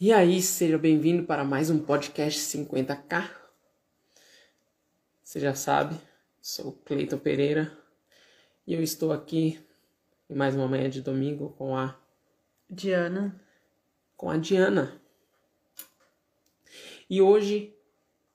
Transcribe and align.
E 0.00 0.12
aí, 0.12 0.40
seja 0.40 0.78
bem-vindo 0.78 1.24
para 1.24 1.42
mais 1.42 1.70
um 1.70 1.80
podcast 1.80 2.38
50k. 2.56 3.28
Você 5.24 5.40
já 5.40 5.56
sabe, 5.56 5.96
sou 6.40 6.70
Cleiton 6.84 7.18
Pereira 7.18 7.76
e 8.64 8.74
eu 8.74 8.80
estou 8.80 9.12
aqui 9.12 9.60
em 10.30 10.36
mais 10.36 10.54
uma 10.54 10.68
manhã 10.68 10.88
de 10.88 11.02
domingo 11.02 11.52
com 11.58 11.76
a 11.76 12.00
Diana. 12.70 13.44
Com 14.16 14.30
a 14.30 14.36
Diana. 14.36 15.02
E 17.10 17.20
hoje 17.20 17.74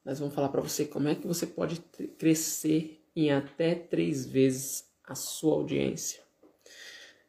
nós 0.04 0.20
vamos 0.20 0.36
falar 0.36 0.50
para 0.50 0.60
você 0.60 0.84
como 0.84 1.08
é 1.08 1.16
que 1.16 1.26
você 1.26 1.48
pode 1.48 1.80
crescer 2.18 3.02
em 3.16 3.32
até 3.32 3.74
três 3.74 4.26
vezes 4.26 4.92
a 5.02 5.16
sua 5.16 5.54
audiência. 5.54 6.22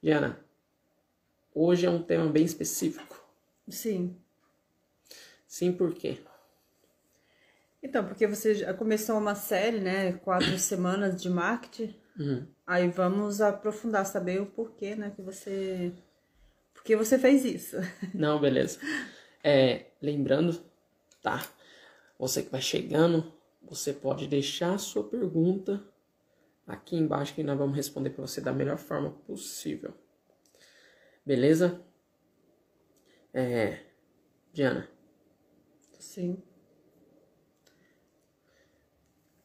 Diana, 0.03 0.45
hoje 1.55 1.87
é 1.87 1.91
um 1.91 2.03
tema 2.03 2.29
bem 2.29 2.45
específico. 2.45 3.25
Sim. 3.69 4.24
Sim, 5.55 5.71
por 5.71 5.95
quê? 5.95 6.19
Então, 7.81 8.05
porque 8.05 8.27
você 8.27 8.57
já 8.57 8.75
começou 8.75 9.17
uma 9.17 9.37
série, 9.37 9.79
né? 9.79 10.15
Quatro 10.15 10.51
semanas 10.59 11.23
de 11.23 11.31
marketing. 11.31 11.95
Uhum. 12.19 12.49
Aí 12.67 12.89
vamos 12.89 13.41
aprofundar, 13.41 14.05
saber 14.05 14.41
o 14.43 14.47
porquê, 14.47 14.97
né? 14.97 15.13
Que 15.15 15.23
você. 15.23 15.93
Por 16.75 16.83
que 16.83 16.97
você 16.97 17.17
fez 17.21 17.45
isso? 17.45 17.77
Não, 18.13 18.41
beleza. 18.41 18.81
É, 19.45 19.93
lembrando, 20.03 20.61
tá? 21.23 21.47
Você 22.19 22.43
que 22.43 22.51
vai 22.51 22.61
chegando, 22.61 23.33
você 23.63 23.93
pode 23.93 24.27
deixar 24.27 24.75
a 24.75 24.79
sua 24.79 25.09
pergunta 25.09 25.81
aqui 26.67 26.97
embaixo 26.97 27.33
que 27.33 27.45
nós 27.45 27.57
vamos 27.57 27.77
responder 27.77 28.11
para 28.11 28.27
você 28.27 28.41
da 28.41 28.53
melhor 28.53 28.77
forma 28.77 29.13
possível. 29.25 29.95
Beleza? 31.25 31.81
É, 33.33 33.85
Diana, 34.53 34.93
Sim. 36.05 36.37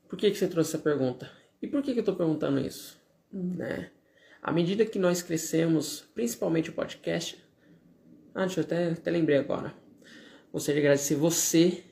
Por 0.07 0.19
que, 0.19 0.29
que 0.29 0.37
você 0.37 0.47
trouxe 0.47 0.75
essa 0.75 0.83
pergunta? 0.83 1.31
E 1.61 1.67
por 1.67 1.81
que, 1.81 1.93
que 1.93 1.99
eu 1.99 2.01
estou 2.01 2.15
perguntando 2.15 2.59
isso? 2.59 3.01
Hum. 3.33 3.55
Né? 3.55 3.91
À 4.41 4.51
medida 4.51 4.85
que 4.85 4.99
nós 4.99 5.21
crescemos, 5.21 6.01
principalmente 6.13 6.69
o 6.69 6.73
podcast, 6.73 7.43
ah, 8.35 8.45
deixa 8.45 8.59
eu 8.59 8.65
até, 8.65 8.89
até 8.91 9.09
lembrei 9.09 9.37
agora. 9.37 9.73
Gostaria 10.51 10.81
de 10.81 10.87
agradecer 10.87 11.15
você 11.15 11.83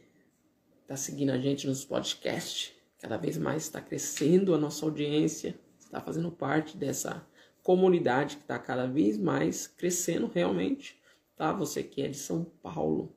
está 0.82 0.96
seguindo 0.96 1.32
a 1.32 1.38
gente 1.38 1.66
nos 1.66 1.86
podcasts. 1.86 2.74
Cada 3.00 3.18
vez 3.18 3.38
mais 3.38 3.64
está 3.64 3.82
crescendo 3.82 4.54
a 4.54 4.58
nossa 4.58 4.86
audiência, 4.86 5.58
está 5.80 6.02
fazendo 6.02 6.32
parte 6.32 6.78
dessa 6.78 7.26
comunidade 7.64 8.36
que 8.36 8.44
está 8.44 8.60
cada 8.60 8.86
vez 8.86 9.18
mais 9.18 9.66
crescendo 9.66 10.28
realmente. 10.28 11.02
Tá? 11.36 11.54
Você 11.54 11.84
que 11.84 12.02
é 12.02 12.10
de 12.10 12.18
São 12.18 12.44
Paulo, 12.44 13.16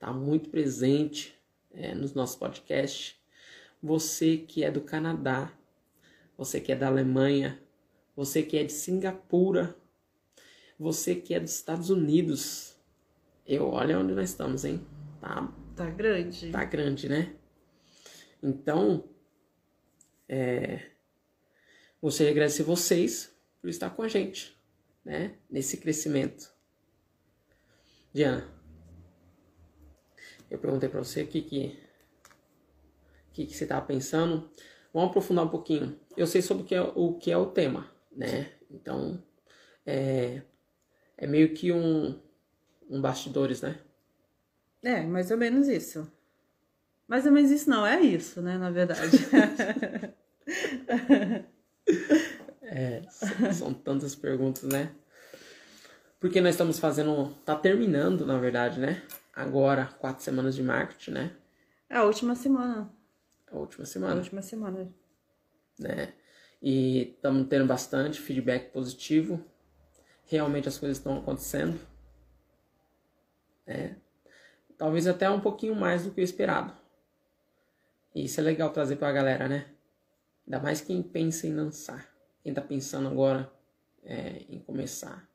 está 0.00 0.14
muito 0.14 0.48
presente 0.48 1.38
é, 1.74 1.94
nos 1.94 2.14
nossos 2.14 2.34
podcasts. 2.34 3.16
Você 3.82 4.38
que 4.38 4.64
é 4.64 4.70
do 4.70 4.80
Canadá, 4.80 5.52
você 6.38 6.58
que 6.58 6.72
é 6.72 6.76
da 6.76 6.86
Alemanha, 6.86 7.60
você 8.16 8.42
que 8.42 8.56
é 8.56 8.64
de 8.64 8.72
Singapura, 8.72 9.76
você 10.78 11.14
que 11.14 11.34
é 11.34 11.40
dos 11.40 11.54
Estados 11.54 11.90
Unidos. 11.90 12.74
Eu 13.46 13.68
olha 13.68 13.98
onde 13.98 14.14
nós 14.14 14.30
estamos, 14.30 14.64
hein? 14.64 14.86
Tá, 15.20 15.52
tá 15.76 15.90
grande. 15.90 16.50
Tá 16.50 16.64
grande, 16.64 17.06
né? 17.06 17.36
Então, 18.42 19.04
é, 20.26 20.86
gostaria 22.00 22.32
de 22.32 22.38
agradecer 22.38 22.62
vocês 22.62 23.36
por 23.60 23.68
estar 23.68 23.90
com 23.90 24.02
a 24.02 24.08
gente, 24.08 24.58
né? 25.04 25.34
Nesse 25.50 25.76
crescimento. 25.76 26.50
Diana, 28.14 28.59
eu 30.50 30.58
perguntei 30.58 30.88
para 30.88 31.02
você 31.02 31.22
o 31.22 31.26
que 31.26 31.40
que, 31.40 31.78
que 33.32 33.46
que 33.46 33.56
você 33.56 33.64
estava 33.64 33.86
pensando. 33.86 34.50
Vamos 34.92 35.10
aprofundar 35.10 35.44
um 35.44 35.50
pouquinho. 35.50 35.98
Eu 36.16 36.26
sei 36.26 36.42
sobre 36.42 36.64
o 36.64 36.66
que 36.66 36.74
é 36.74 36.82
o, 36.82 37.14
que 37.14 37.30
é 37.30 37.36
o 37.36 37.46
tema, 37.46 37.88
né? 38.10 38.50
Então, 38.68 39.22
é, 39.86 40.42
é 41.16 41.26
meio 41.26 41.54
que 41.54 41.70
um, 41.70 42.20
um 42.88 43.00
bastidores, 43.00 43.62
né? 43.62 43.78
É, 44.82 45.02
mais 45.02 45.30
ou 45.30 45.36
menos 45.36 45.68
isso. 45.68 46.10
Mais 47.06 47.26
ou 47.26 47.32
menos 47.32 47.50
isso 47.50 47.70
não, 47.70 47.86
é 47.86 48.00
isso, 48.00 48.42
né? 48.42 48.58
Na 48.58 48.70
verdade. 48.70 49.00
é, 52.62 53.02
são, 53.08 53.52
são 53.52 53.74
tantas 53.74 54.16
perguntas, 54.16 54.64
né? 54.64 54.90
Porque 56.18 56.40
nós 56.40 56.54
estamos 56.54 56.78
fazendo. 56.78 57.34
Tá 57.44 57.54
terminando, 57.54 58.26
na 58.26 58.38
verdade, 58.38 58.80
né? 58.80 59.02
Agora 59.34 59.86
quatro 59.86 60.22
semanas 60.22 60.54
de 60.54 60.62
marketing, 60.62 61.10
né? 61.12 61.36
É 61.88 61.96
a 61.96 62.04
última 62.04 62.34
semana. 62.34 62.92
A 63.50 63.56
última 63.56 63.84
semana. 63.84 64.14
A 64.14 64.18
última 64.18 64.42
semana. 64.42 64.94
Né? 65.78 66.12
E 66.62 67.14
estamos 67.14 67.48
tendo 67.48 67.66
bastante 67.66 68.20
feedback 68.20 68.70
positivo. 68.70 69.44
Realmente 70.26 70.68
as 70.68 70.78
coisas 70.78 70.98
estão 70.98 71.18
acontecendo. 71.18 71.80
É. 73.66 73.96
Talvez 74.78 75.06
até 75.06 75.28
um 75.28 75.40
pouquinho 75.40 75.74
mais 75.74 76.04
do 76.04 76.10
que 76.10 76.20
o 76.20 76.24
esperado. 76.24 76.72
E 78.14 78.24
isso 78.24 78.40
é 78.40 78.42
legal 78.42 78.70
trazer 78.70 78.96
para 78.96 79.08
a 79.08 79.12
galera, 79.12 79.48
né? 79.48 79.66
Ainda 80.46 80.60
mais 80.60 80.80
quem 80.80 81.02
pensa 81.02 81.46
em 81.46 81.54
lançar. 81.54 82.08
Quem 82.42 82.52
tá 82.52 82.60
pensando 82.60 83.08
agora 83.08 83.50
é, 84.02 84.44
em 84.48 84.58
começar. 84.60 85.28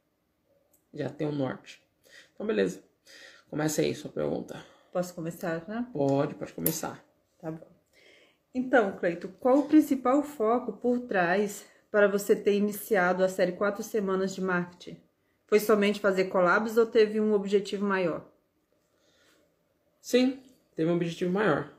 Já 0.94 1.10
tem 1.10 1.28
um 1.28 1.36
norte. 1.36 1.82
Então, 2.34 2.46
beleza. 2.46 2.84
Começa 3.56 3.82
aí 3.82 3.96
sua 3.96 4.12
pergunta. 4.12 4.62
Posso 4.92 5.16
começar, 5.16 5.66
né? 5.66 5.88
Pode, 5.94 6.36
pode 6.36 6.52
começar. 6.52 7.02
Tá 7.40 7.50
bom. 7.50 7.66
Então, 8.54 8.98
Cleito, 8.98 9.30
qual 9.40 9.60
o 9.60 9.68
principal 9.70 10.22
foco 10.24 10.74
por 10.74 11.00
trás 11.08 11.66
para 11.90 12.10
você 12.10 12.36
ter 12.36 12.56
iniciado 12.56 13.24
a 13.24 13.30
série 13.30 13.54
Quatro 13.54 13.82
Semanas 13.82 14.36
de 14.36 14.42
Marketing? 14.42 15.02
Foi 15.48 15.62
somente 15.62 16.02
fazer 16.02 16.26
collabs 16.26 16.76
ou 16.76 16.86
teve 16.86 17.18
um 17.22 17.32
objetivo 17.32 17.86
maior? 17.86 18.30
Sim, 20.02 20.44
teve 20.76 20.92
um 20.92 20.96
objetivo 20.96 21.32
maior. 21.32 21.72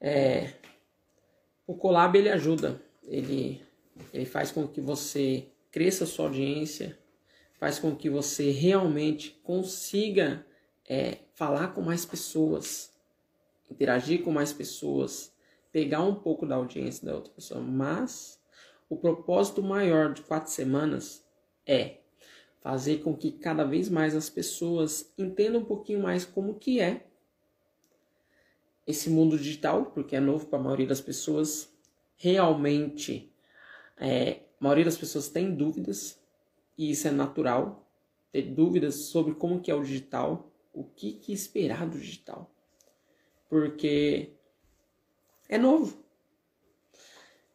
É, 0.00 0.52
o 1.64 1.76
collab 1.76 2.18
ele 2.18 2.28
ajuda, 2.28 2.82
ele, 3.04 3.62
ele 4.12 4.26
faz 4.26 4.50
com 4.50 4.66
que 4.66 4.80
você 4.80 5.46
cresça 5.70 6.02
a 6.02 6.08
sua 6.08 6.24
audiência, 6.24 6.98
faz 7.54 7.78
com 7.78 7.94
que 7.94 8.10
você 8.10 8.50
realmente 8.50 9.30
consiga 9.44 10.44
é, 10.88 11.18
falar 11.34 11.74
com 11.74 11.82
mais 11.82 12.04
pessoas, 12.04 12.92
interagir 13.70 14.22
com 14.22 14.30
mais 14.30 14.52
pessoas, 14.52 15.32
pegar 15.72 16.02
um 16.02 16.14
pouco 16.14 16.46
da 16.46 16.56
audiência 16.56 17.06
da 17.06 17.14
outra 17.14 17.32
pessoa. 17.32 17.60
Mas 17.60 18.40
o 18.88 18.96
propósito 18.96 19.62
maior 19.62 20.12
de 20.12 20.22
quatro 20.22 20.50
semanas 20.50 21.24
é 21.66 21.98
fazer 22.60 22.98
com 22.98 23.16
que 23.16 23.32
cada 23.32 23.64
vez 23.64 23.88
mais 23.88 24.14
as 24.14 24.30
pessoas 24.30 25.12
entendam 25.18 25.60
um 25.60 25.64
pouquinho 25.64 26.02
mais 26.02 26.24
como 26.24 26.58
que 26.58 26.80
é 26.80 27.06
esse 28.86 29.10
mundo 29.10 29.36
digital, 29.36 29.86
porque 29.86 30.14
é 30.14 30.20
novo 30.20 30.46
para 30.46 30.58
a 30.58 30.62
maioria 30.62 30.86
das 30.86 31.00
pessoas. 31.00 31.72
Realmente, 32.16 33.32
é, 33.98 34.40
a 34.60 34.64
maioria 34.64 34.84
das 34.84 34.96
pessoas 34.96 35.28
tem 35.28 35.54
dúvidas 35.54 36.18
e 36.78 36.90
isso 36.90 37.08
é 37.08 37.10
natural, 37.10 37.86
ter 38.32 38.42
dúvidas 38.42 38.94
sobre 38.94 39.34
como 39.34 39.60
que 39.60 39.70
é 39.70 39.74
o 39.74 39.82
digital, 39.82 40.50
o 40.76 40.84
que, 40.84 41.14
que 41.14 41.32
esperar 41.32 41.88
do 41.88 41.98
digital. 41.98 42.54
Porque 43.48 44.30
é 45.48 45.56
novo. 45.56 46.04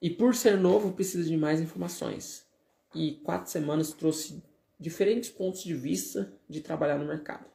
E 0.01 0.09
por 0.09 0.33
ser 0.33 0.57
novo, 0.57 0.93
precisa 0.93 1.29
de 1.29 1.37
mais 1.37 1.61
informações. 1.61 2.47
E 2.95 3.13
quatro 3.23 3.51
semanas 3.51 3.93
trouxe 3.93 4.41
diferentes 4.79 5.29
pontos 5.29 5.63
de 5.63 5.75
vista 5.75 6.33
de 6.49 6.61
trabalhar 6.61 6.97
no 6.97 7.05
mercado. 7.05 7.45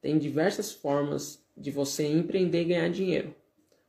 Tem 0.00 0.16
diversas 0.18 0.70
formas 0.70 1.44
de 1.56 1.72
você 1.72 2.06
empreender 2.06 2.62
e 2.62 2.66
ganhar 2.66 2.88
dinheiro. 2.90 3.34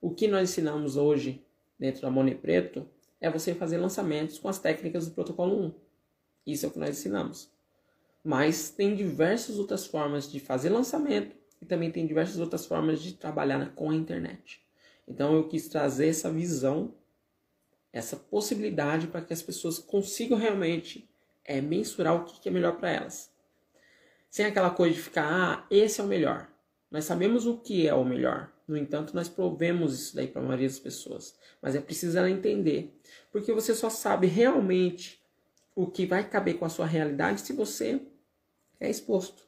O 0.02 0.10
que 0.10 0.28
nós 0.28 0.50
ensinamos 0.50 0.98
hoje 0.98 1.46
dentro 1.78 2.02
da 2.02 2.10
Money 2.10 2.36
Preto 2.36 2.90
é 3.22 3.30
você 3.30 3.54
fazer 3.54 3.78
lançamentos 3.78 4.40
com 4.40 4.48
as 4.48 4.58
técnicas 4.58 5.08
do 5.08 5.14
protocolo 5.14 5.68
1. 5.68 5.74
Isso 6.48 6.66
é 6.66 6.70
o 6.70 6.72
que 6.72 6.80
nós 6.80 6.98
ensinamos. 6.98 7.55
Mas 8.26 8.72
tem 8.72 8.96
diversas 8.96 9.60
outras 9.60 9.86
formas 9.86 10.32
de 10.32 10.40
fazer 10.40 10.70
lançamento 10.70 11.36
e 11.62 11.66
também 11.66 11.92
tem 11.92 12.08
diversas 12.08 12.40
outras 12.40 12.66
formas 12.66 13.00
de 13.00 13.14
trabalhar 13.14 13.76
com 13.76 13.92
a 13.92 13.96
internet. 13.96 14.66
Então 15.08 15.36
eu 15.36 15.48
quis 15.48 15.68
trazer 15.68 16.08
essa 16.08 16.32
visão, 16.32 16.92
essa 17.94 18.16
possibilidade 18.16 19.06
para 19.06 19.22
que 19.22 19.32
as 19.32 19.44
pessoas 19.44 19.78
consigam 19.78 20.40
realmente 20.40 21.08
é, 21.44 21.62
mensurar 21.62 22.16
o 22.16 22.26
que 22.26 22.50
é 22.50 22.52
melhor 22.52 22.78
para 22.78 22.90
elas. 22.90 23.32
Sem 24.28 24.48
aquela 24.48 24.72
coisa 24.72 24.96
de 24.96 25.02
ficar, 25.04 25.28
ah, 25.32 25.68
esse 25.70 26.02
é 26.02 26.04
o 26.04 26.08
melhor. 26.08 26.50
Nós 26.90 27.06
sabemos 27.06 27.46
o 27.46 27.60
que 27.60 27.88
é 27.88 27.94
o 27.94 28.04
melhor. 28.04 28.52
No 28.68 28.76
entanto, 28.76 29.16
nós 29.16 29.30
provemos 29.30 29.94
isso 29.94 30.16
daí 30.16 30.28
para 30.28 30.42
a 30.42 30.46
maioria 30.46 30.68
das 30.68 30.80
pessoas. 30.80 31.38
Mas 31.62 31.76
é 31.76 31.80
preciso 31.80 32.18
ela 32.18 32.30
entender. 32.30 32.92
Porque 33.32 33.54
você 33.54 33.76
só 33.76 33.88
sabe 33.88 34.26
realmente 34.26 35.24
o 35.76 35.86
que 35.86 36.08
vai 36.08 36.28
caber 36.28 36.58
com 36.58 36.66
a 36.66 36.70
sua 36.70 36.88
realidade 36.88 37.42
se 37.42 37.54
você 37.54 38.02
é 38.80 38.90
exposto. 38.90 39.46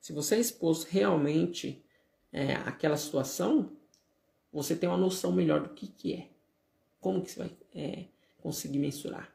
Se 0.00 0.12
você 0.12 0.36
é 0.36 0.40
exposto 0.40 0.86
realmente 0.90 1.84
é, 2.32 2.54
àquela 2.54 2.96
situação, 2.96 3.70
você 4.52 4.76
tem 4.76 4.88
uma 4.88 4.98
noção 4.98 5.32
melhor 5.32 5.62
do 5.62 5.70
que, 5.70 5.86
que 5.88 6.14
é. 6.14 6.28
Como 7.00 7.22
que 7.22 7.30
você 7.30 7.38
vai 7.38 7.50
é, 7.74 8.04
conseguir 8.40 8.78
mensurar 8.78 9.34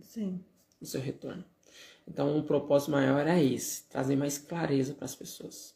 Sim. 0.00 0.44
o 0.80 0.86
seu 0.86 1.00
retorno. 1.00 1.44
Então, 2.08 2.38
o 2.38 2.44
propósito 2.44 2.92
maior 2.92 3.26
é 3.26 3.42
esse, 3.42 3.82
trazer 3.84 4.16
mais 4.16 4.38
clareza 4.38 4.94
para 4.94 5.04
as 5.04 5.14
pessoas. 5.14 5.74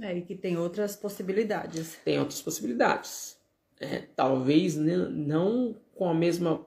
É, 0.00 0.16
e 0.16 0.22
que 0.22 0.34
tem 0.34 0.56
outras 0.56 0.96
possibilidades. 0.96 1.98
Tem 2.04 2.18
outras 2.18 2.40
possibilidades. 2.40 3.36
É, 3.80 4.00
talvez 4.14 4.76
não 4.76 5.76
com 5.94 6.08
a 6.08 6.14
mesma 6.14 6.64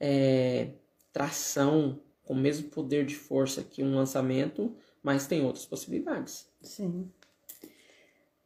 é, 0.00 0.72
tração, 1.12 2.00
com 2.24 2.34
o 2.34 2.36
mesmo 2.36 2.68
poder 2.70 3.04
de 3.04 3.14
força 3.14 3.62
que 3.62 3.82
um 3.82 3.94
lançamento, 3.94 4.74
mas 5.02 5.26
tem 5.26 5.44
outras 5.44 5.66
possibilidades. 5.66 6.48
Sim. 6.62 7.10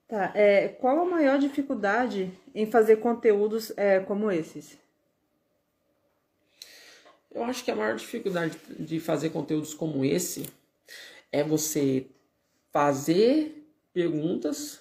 Tá, 0.07 0.33
é, 0.35 0.69
qual 0.69 1.01
a 1.01 1.05
maior 1.05 1.39
dificuldade 1.39 2.33
em 2.55 2.71
fazer 2.71 2.97
conteúdos 2.97 3.73
é, 3.77 4.01
como 4.01 4.31
esses? 4.31 4.79
Eu 7.31 7.45
acho 7.45 7.63
que 7.63 7.71
a 7.71 7.77
maior 7.77 7.95
dificuldade 7.95 8.59
de 8.81 8.99
fazer 8.99 9.31
conteúdos 9.31 9.75
como 9.75 10.05
esse 10.05 10.49
é 11.31 11.45
você 11.45 12.07
fazer 12.73 13.71
perguntas 13.93 14.81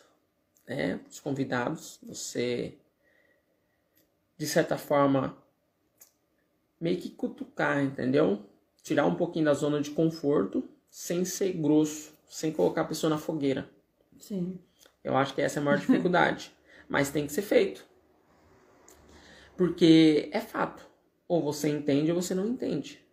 né, 0.67 0.99
os 1.09 1.19
convidados, 1.19 1.99
você 2.03 2.77
de 4.37 4.45
certa 4.45 4.77
forma 4.77 5.37
meio 6.79 6.97
que 6.97 7.09
cutucar, 7.09 7.83
entendeu? 7.83 8.45
Tirar 8.87 9.05
um 9.05 9.15
pouquinho 9.15 9.43
da 9.43 9.53
zona 9.53 9.81
de 9.81 9.91
conforto 9.91 10.63
sem 10.89 11.25
ser 11.25 11.51
grosso, 11.51 12.13
sem 12.25 12.53
colocar 12.53 12.83
a 12.83 12.85
pessoa 12.85 13.09
na 13.09 13.17
fogueira. 13.17 13.69
Sim. 14.17 14.57
Eu 15.03 15.17
acho 15.17 15.35
que 15.35 15.41
essa 15.41 15.59
é 15.59 15.61
a 15.61 15.63
maior 15.65 15.75
dificuldade. 15.77 16.55
Mas 16.87 17.11
tem 17.11 17.27
que 17.27 17.33
ser 17.33 17.41
feito. 17.41 17.85
Porque 19.57 20.29
é 20.31 20.39
fato. 20.39 20.87
Ou 21.27 21.43
você 21.43 21.67
entende 21.67 22.13
ou 22.13 22.21
você 22.21 22.33
não 22.33 22.47
entende. 22.47 23.05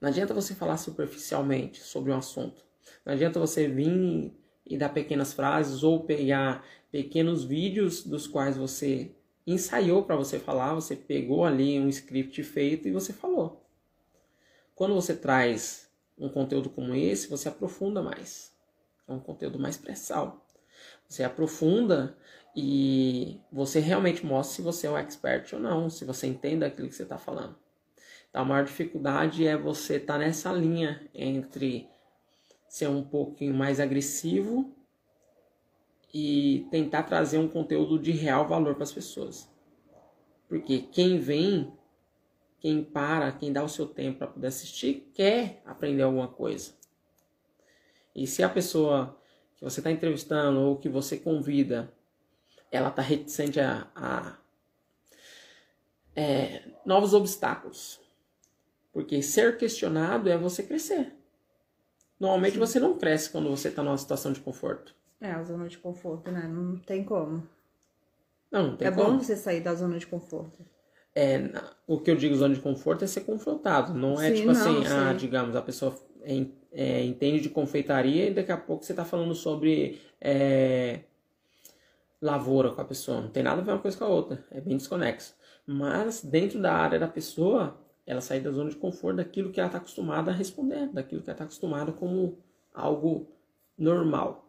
Não 0.00 0.08
adianta 0.08 0.32
você 0.32 0.54
falar 0.54 0.78
superficialmente 0.78 1.82
sobre 1.82 2.10
um 2.10 2.16
assunto. 2.16 2.64
Não 3.04 3.12
adianta 3.12 3.38
você 3.38 3.68
vir 3.68 4.32
e 4.64 4.78
dar 4.78 4.88
pequenas 4.88 5.34
frases 5.34 5.82
ou 5.82 6.04
pegar 6.04 6.64
pequenos 6.90 7.44
vídeos 7.44 8.02
dos 8.02 8.26
quais 8.26 8.56
você 8.56 9.14
ensaiou 9.46 10.04
para 10.04 10.16
você 10.16 10.38
falar, 10.38 10.72
você 10.72 10.96
pegou 10.96 11.44
ali 11.44 11.78
um 11.78 11.90
script 11.90 12.42
feito 12.42 12.88
e 12.88 12.92
você 12.92 13.12
falou. 13.12 13.61
Quando 14.82 14.96
você 14.96 15.14
traz 15.14 15.88
um 16.18 16.28
conteúdo 16.28 16.68
como 16.68 16.92
esse, 16.92 17.28
você 17.28 17.48
aprofunda 17.48 18.02
mais. 18.02 18.52
É 19.06 19.12
um 19.12 19.20
conteúdo 19.20 19.56
mais 19.56 19.76
pressal. 19.76 20.44
Você 21.08 21.22
aprofunda 21.22 22.18
e 22.56 23.40
você 23.52 23.78
realmente 23.78 24.26
mostra 24.26 24.56
se 24.56 24.60
você 24.60 24.88
é 24.88 24.90
um 24.90 24.98
expert 24.98 25.54
ou 25.54 25.60
não, 25.60 25.88
se 25.88 26.04
você 26.04 26.26
entende 26.26 26.64
aquilo 26.64 26.88
que 26.88 26.96
você 26.96 27.04
está 27.04 27.16
falando. 27.16 27.54
Então, 28.28 28.42
a 28.42 28.44
maior 28.44 28.64
dificuldade 28.64 29.46
é 29.46 29.56
você 29.56 29.98
estar 29.98 30.14
tá 30.14 30.18
nessa 30.18 30.52
linha 30.52 31.08
entre 31.14 31.88
ser 32.68 32.88
um 32.88 33.04
pouquinho 33.04 33.54
mais 33.54 33.78
agressivo 33.78 34.68
e 36.12 36.66
tentar 36.72 37.04
trazer 37.04 37.38
um 37.38 37.46
conteúdo 37.46 38.00
de 38.00 38.10
real 38.10 38.48
valor 38.48 38.74
para 38.74 38.82
as 38.82 38.92
pessoas. 38.92 39.48
Porque 40.48 40.80
quem 40.80 41.20
vem, 41.20 41.72
quem 42.62 42.84
para, 42.84 43.32
quem 43.32 43.52
dá 43.52 43.64
o 43.64 43.68
seu 43.68 43.88
tempo 43.88 44.18
para 44.18 44.28
poder 44.28 44.46
assistir, 44.46 45.10
quer 45.12 45.60
aprender 45.66 46.02
alguma 46.02 46.28
coisa. 46.28 46.72
E 48.14 48.24
se 48.24 48.40
a 48.40 48.48
pessoa 48.48 49.18
que 49.56 49.64
você 49.64 49.80
está 49.80 49.90
entrevistando 49.90 50.60
ou 50.60 50.76
que 50.76 50.88
você 50.88 51.16
convida, 51.16 51.92
ela 52.70 52.88
está 52.88 53.02
reticente 53.02 53.58
a, 53.58 53.90
a 53.96 54.38
é, 56.14 56.62
novos 56.86 57.14
obstáculos. 57.14 58.00
Porque 58.92 59.20
ser 59.22 59.58
questionado 59.58 60.30
é 60.30 60.38
você 60.38 60.62
crescer. 60.62 61.12
Normalmente 62.20 62.52
Sim. 62.52 62.60
você 62.60 62.78
não 62.78 62.96
cresce 62.96 63.28
quando 63.28 63.50
você 63.50 63.70
está 63.70 63.82
numa 63.82 63.98
situação 63.98 64.32
de 64.32 64.38
conforto. 64.38 64.94
É, 65.20 65.32
a 65.32 65.42
zona 65.42 65.66
de 65.66 65.78
conforto, 65.78 66.30
né? 66.30 66.46
Não 66.46 66.76
tem 66.76 67.02
como. 67.02 67.42
Não, 68.52 68.68
não 68.68 68.76
tem 68.76 68.86
é 68.86 68.92
como. 68.92 69.14
bom 69.14 69.18
você 69.18 69.34
sair 69.34 69.62
da 69.62 69.74
zona 69.74 69.98
de 69.98 70.06
conforto. 70.06 70.64
É, 71.14 71.50
o 71.86 71.98
que 71.98 72.10
eu 72.10 72.16
digo 72.16 72.34
zona 72.34 72.54
de 72.54 72.60
conforto 72.60 73.04
é 73.04 73.06
ser 73.06 73.22
confrontado. 73.22 73.92
Não 73.94 74.20
é 74.20 74.30
sim, 74.30 74.36
tipo 74.36 74.50
assim, 74.50 74.80
não, 74.84 75.08
ah, 75.08 75.12
digamos, 75.12 75.54
a 75.54 75.62
pessoa 75.62 75.94
é, 76.22 76.46
é, 76.72 77.04
entende 77.04 77.40
de 77.40 77.50
confeitaria 77.50 78.28
e 78.28 78.34
daqui 78.34 78.50
a 78.50 78.56
pouco 78.56 78.84
você 78.84 78.92
está 78.92 79.04
falando 79.04 79.34
sobre 79.34 80.00
é, 80.20 81.00
lavoura 82.20 82.70
com 82.70 82.80
a 82.80 82.84
pessoa. 82.84 83.20
Não 83.20 83.28
tem 83.28 83.42
nada 83.42 83.60
a 83.60 83.64
ver 83.64 83.72
uma 83.72 83.78
coisa 83.78 83.96
com 83.96 84.04
a 84.04 84.08
outra. 84.08 84.44
É 84.50 84.60
bem 84.60 84.76
desconexo. 84.76 85.34
Mas 85.66 86.24
dentro 86.24 86.60
da 86.60 86.72
área 86.72 86.98
da 86.98 87.08
pessoa, 87.08 87.78
ela 88.06 88.20
sair 88.20 88.40
da 88.40 88.50
zona 88.50 88.70
de 88.70 88.76
conforto 88.76 89.16
daquilo 89.16 89.50
que 89.50 89.60
ela 89.60 89.68
está 89.68 89.78
acostumada 89.78 90.30
a 90.30 90.34
responder, 90.34 90.88
daquilo 90.88 91.22
que 91.22 91.28
ela 91.28 91.34
está 91.34 91.44
acostumada 91.44 91.92
como 91.92 92.38
algo 92.72 93.28
normal. 93.76 94.48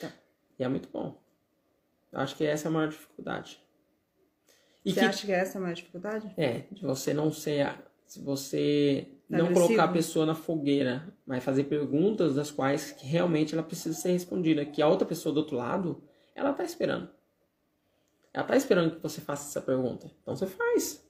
Tá. 0.00 0.12
E 0.58 0.64
é 0.64 0.68
muito 0.68 0.88
bom. 0.90 1.20
Eu 2.12 2.20
acho 2.20 2.36
que 2.36 2.44
essa 2.44 2.66
é 2.66 2.68
a 2.68 2.72
maior 2.72 2.88
dificuldade. 2.88 3.60
E 4.86 4.92
você 4.92 5.00
que, 5.00 5.06
acha 5.06 5.26
que 5.26 5.32
essa 5.32 5.54
é 5.54 5.58
a 5.58 5.62
maior 5.62 5.74
dificuldade? 5.74 6.32
É, 6.36 6.62
de 6.70 6.82
você 6.82 7.12
não 7.12 7.32
ser. 7.32 7.74
Se 8.06 8.20
você 8.20 9.08
não 9.28 9.52
colocar 9.52 9.82
a 9.82 9.88
pessoa 9.88 10.24
na 10.24 10.34
fogueira, 10.36 11.12
mas 11.26 11.42
fazer 11.42 11.64
perguntas 11.64 12.36
das 12.36 12.52
quais 12.52 12.92
que 12.92 13.04
realmente 13.04 13.52
ela 13.52 13.64
precisa 13.64 13.98
ser 13.98 14.12
respondida. 14.12 14.64
Que 14.64 14.80
a 14.80 14.86
outra 14.86 15.04
pessoa 15.04 15.34
do 15.34 15.38
outro 15.38 15.56
lado, 15.56 16.00
ela 16.36 16.52
tá 16.52 16.62
esperando. 16.62 17.10
Ela 18.32 18.44
tá 18.44 18.56
esperando 18.56 18.94
que 18.94 19.02
você 19.02 19.20
faça 19.20 19.48
essa 19.48 19.60
pergunta. 19.60 20.08
Então 20.22 20.36
você 20.36 20.46
faz. 20.46 21.04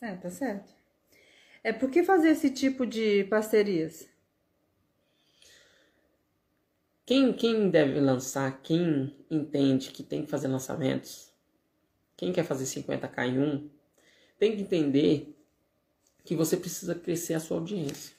É, 0.00 0.14
tá 0.14 0.30
certo. 0.30 0.72
É 1.62 1.70
por 1.70 1.90
que 1.90 2.02
fazer 2.02 2.30
esse 2.30 2.48
tipo 2.48 2.86
de 2.86 3.24
parcerias? 3.24 4.08
Quem, 7.04 7.30
quem 7.34 7.68
deve 7.68 8.00
lançar, 8.00 8.62
quem 8.62 9.14
entende 9.30 9.90
que 9.90 10.02
tem 10.02 10.22
que 10.24 10.30
fazer 10.30 10.48
lançamentos, 10.48 11.30
quem 12.16 12.32
quer 12.32 12.44
fazer 12.44 12.64
50k 12.64 13.28
em 13.28 13.38
um, 13.38 13.70
tem 14.38 14.56
que 14.56 14.62
entender 14.62 15.36
que 16.24 16.34
você 16.34 16.56
precisa 16.56 16.94
crescer 16.94 17.34
a 17.34 17.40
sua 17.40 17.58
audiência. 17.58 18.14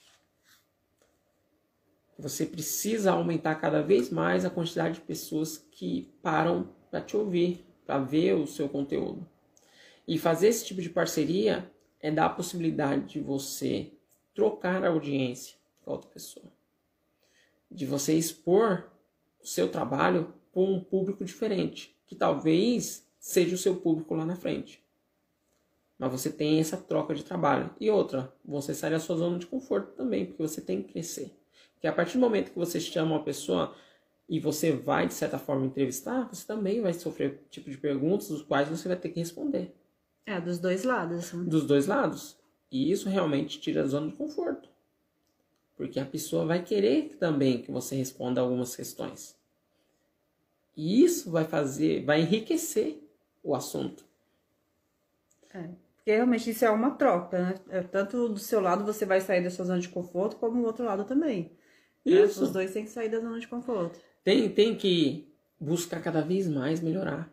Você 2.17 2.45
precisa 2.45 3.11
aumentar 3.11 3.55
cada 3.55 3.81
vez 3.81 4.09
mais 4.09 4.43
a 4.43 4.49
quantidade 4.49 4.95
de 4.95 5.01
pessoas 5.01 5.57
que 5.71 6.11
param 6.21 6.73
para 6.89 7.01
te 7.01 7.15
ouvir, 7.15 7.65
para 7.85 7.99
ver 7.99 8.33
o 8.33 8.47
seu 8.47 8.67
conteúdo. 8.67 9.27
E 10.07 10.17
fazer 10.17 10.47
esse 10.47 10.65
tipo 10.65 10.81
de 10.81 10.89
parceria 10.89 11.71
é 11.99 12.09
dar 12.09 12.25
a 12.25 12.29
possibilidade 12.29 13.13
de 13.13 13.19
você 13.19 13.91
trocar 14.33 14.83
a 14.83 14.89
audiência 14.89 15.55
com 15.81 15.91
outra 15.91 16.09
pessoa 16.09 16.57
de 17.69 17.85
você 17.85 18.13
expor 18.13 18.89
o 19.41 19.45
seu 19.45 19.69
trabalho 19.69 20.33
para 20.51 20.61
um 20.61 20.83
público 20.83 21.23
diferente, 21.23 21.95
que 22.05 22.15
talvez 22.15 23.06
seja 23.27 23.55
o 23.55 23.57
seu 23.57 23.75
público 23.75 24.15
lá 24.15 24.25
na 24.25 24.37
frente. 24.37 24.81
Mas 25.99 26.11
você 26.11 26.29
tem 26.29 26.61
essa 26.61 26.77
troca 26.77 27.13
de 27.13 27.25
trabalho. 27.25 27.69
E 27.77 27.89
outra, 27.89 28.33
você 28.45 28.73
sai 28.73 28.91
da 28.91 29.01
sua 29.01 29.17
zona 29.17 29.37
de 29.37 29.45
conforto 29.45 29.91
também, 29.97 30.25
porque 30.25 30.41
você 30.41 30.61
tem 30.61 30.81
que 30.81 30.93
crescer. 30.93 31.37
Porque 31.73 31.87
a 31.87 31.91
partir 31.91 32.13
do 32.13 32.21
momento 32.21 32.51
que 32.51 32.57
você 32.57 32.79
chama 32.79 33.15
uma 33.15 33.23
pessoa 33.23 33.75
e 34.29 34.39
você 34.39 34.71
vai, 34.71 35.07
de 35.07 35.13
certa 35.13 35.37
forma, 35.37 35.65
entrevistar, 35.65 36.29
você 36.31 36.47
também 36.47 36.79
vai 36.79 36.93
sofrer 36.93 37.45
tipo 37.49 37.69
de 37.69 37.77
perguntas 37.77 38.29
dos 38.29 38.43
quais 38.43 38.69
você 38.69 38.87
vai 38.87 38.95
ter 38.95 39.09
que 39.09 39.19
responder. 39.19 39.75
É, 40.25 40.39
dos 40.39 40.57
dois 40.57 40.85
lados. 40.85 41.31
Dos 41.33 41.67
dois 41.67 41.85
lados. 41.85 42.37
E 42.71 42.89
isso 42.89 43.09
realmente 43.09 43.59
tira 43.59 43.81
a 43.81 43.87
zona 43.87 44.07
de 44.07 44.15
conforto. 44.15 44.69
Porque 45.75 45.99
a 45.99 46.05
pessoa 46.05 46.45
vai 46.45 46.63
querer 46.63 47.17
também 47.19 47.61
que 47.61 47.71
você 47.73 47.93
responda 47.93 48.39
algumas 48.39 48.73
questões. 48.73 49.35
E 50.77 51.03
isso 51.03 51.29
vai 51.29 51.43
fazer, 51.43 52.05
vai 52.05 52.21
enriquecer 52.21 53.03
o 53.49 53.55
assunto. 53.55 54.05
É, 55.53 55.69
porque 55.95 56.11
realmente 56.11 56.49
isso 56.49 56.65
é 56.65 56.69
uma 56.69 56.91
troca, 56.91 57.39
né? 57.39 57.55
É, 57.69 57.81
tanto 57.81 58.29
do 58.29 58.39
seu 58.39 58.59
lado 58.59 58.85
você 58.85 59.05
vai 59.05 59.21
sair 59.21 59.43
da 59.43 59.49
sua 59.49 59.65
zona 59.65 59.79
de 59.79 59.89
conforto, 59.89 60.35
como 60.37 60.61
do 60.61 60.67
outro 60.67 60.85
lado 60.85 61.03
também. 61.03 61.51
Né? 62.05 62.21
Isso. 62.21 62.43
Os 62.43 62.51
dois 62.51 62.71
têm 62.71 62.83
que 62.83 62.91
sair 62.91 63.09
da 63.09 63.19
zona 63.19 63.39
de 63.39 63.47
conforto. 63.47 63.99
Tem, 64.23 64.49
tem 64.49 64.75
que 64.75 65.31
buscar 65.59 66.01
cada 66.01 66.21
vez 66.21 66.47
mais 66.47 66.81
melhorar. 66.81 67.31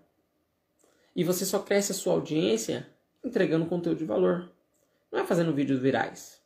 E 1.14 1.22
você 1.22 1.44
só 1.44 1.58
cresce 1.58 1.92
a 1.92 1.94
sua 1.94 2.14
audiência 2.14 2.86
entregando 3.22 3.66
conteúdo 3.66 3.98
de 3.98 4.04
valor. 4.04 4.50
Não 5.10 5.20
é 5.20 5.24
fazendo 5.24 5.52
vídeos 5.52 5.80
virais 5.80 6.44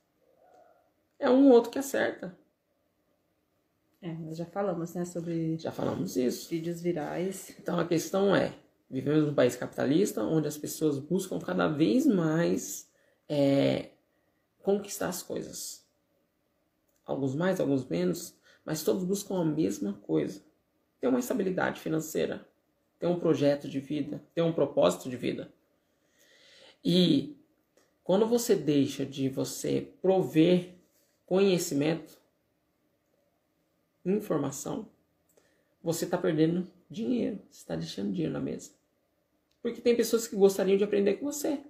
é 1.18 1.28
um 1.28 1.48
ou 1.48 1.52
outro 1.52 1.70
que 1.70 1.78
acerta. 1.78 2.36
É, 4.00 4.12
nós 4.12 4.36
já 4.36 4.46
falamos, 4.46 4.94
né, 4.94 5.04
sobre. 5.04 5.58
Já 5.58 5.72
falamos 5.72 6.16
isso. 6.16 6.48
Vídeos 6.48 6.80
virais. 6.80 7.52
Então 7.58 7.80
a 7.80 7.86
questão 7.86 8.34
é: 8.34 8.54
vivemos 8.90 9.26
num 9.26 9.34
país 9.34 9.56
capitalista 9.56 10.22
onde 10.22 10.48
as 10.48 10.56
pessoas 10.56 10.98
buscam 10.98 11.38
cada 11.38 11.68
vez 11.68 12.06
mais 12.06 12.90
é, 13.28 13.90
conquistar 14.62 15.08
as 15.08 15.22
coisas. 15.22 15.86
alguns 17.04 17.34
mais, 17.34 17.60
alguns 17.60 17.86
menos, 17.86 18.36
mas 18.64 18.82
todos 18.82 19.04
buscam 19.04 19.40
a 19.40 19.44
mesma 19.44 19.94
coisa: 19.94 20.42
ter 21.00 21.08
uma 21.08 21.18
estabilidade 21.18 21.80
financeira, 21.80 22.46
ter 22.98 23.06
um 23.06 23.18
projeto 23.18 23.68
de 23.68 23.80
vida, 23.80 24.22
ter 24.34 24.42
um 24.42 24.52
propósito 24.52 25.08
de 25.08 25.16
vida. 25.16 25.52
E 26.84 27.36
quando 28.04 28.26
você 28.26 28.54
deixa 28.54 29.04
de 29.04 29.28
você 29.28 29.92
prover 30.00 30.74
conhecimento, 31.26 32.18
informação, 34.04 34.88
você 35.82 36.04
está 36.04 36.16
perdendo 36.16 36.70
dinheiro, 36.90 37.40
você 37.50 37.60
está 37.60 37.76
deixando 37.76 38.12
dinheiro 38.12 38.32
na 38.32 38.40
mesa. 38.40 38.77
Porque 39.62 39.80
tem 39.80 39.96
pessoas 39.96 40.26
que 40.26 40.36
gostariam 40.36 40.76
de 40.76 40.84
aprender 40.84 41.14
com 41.14 41.26
você. 41.26 41.60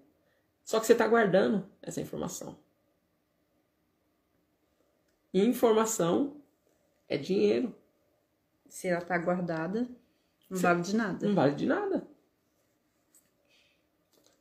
Só 0.65 0.79
que 0.79 0.87
você 0.87 0.93
está 0.93 1.07
guardando 1.07 1.69
essa 1.81 2.01
informação. 2.01 2.59
E 5.33 5.45
informação 5.45 6.37
é 7.09 7.17
dinheiro. 7.17 7.75
Se 8.69 8.89
ela 8.89 9.01
está 9.01 9.17
guardada, 9.17 9.89
não 10.51 10.59
vale 10.59 10.83
de 10.83 10.97
nada. 10.97 11.27
Não 11.27 11.35
vale 11.35 11.55
de 11.55 11.67
nada. 11.67 12.07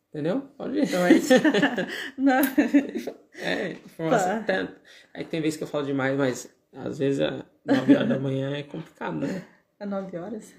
Entendeu? 0.09 0.41
Pode 0.57 0.79
ir. 0.79 0.83
Então 0.83 1.05
é 1.05 1.13
isso. 1.13 1.33
não. 2.17 2.41
É, 3.35 3.71
informação. 3.73 4.43
Tá. 4.43 4.67
Aí 5.13 5.25
tem 5.25 5.41
vezes 5.41 5.57
que 5.57 5.63
eu 5.63 5.67
falo 5.67 5.85
demais, 5.85 6.17
mas 6.17 6.49
às 6.73 6.97
vezes 6.97 7.21
às 7.21 7.43
9 7.65 7.95
horas 7.95 8.09
da 8.09 8.19
manhã 8.19 8.55
é 8.55 8.63
complicado, 8.63 9.17
né? 9.17 9.45
É 9.79 9.85
9 9.85 10.17
horas? 10.17 10.53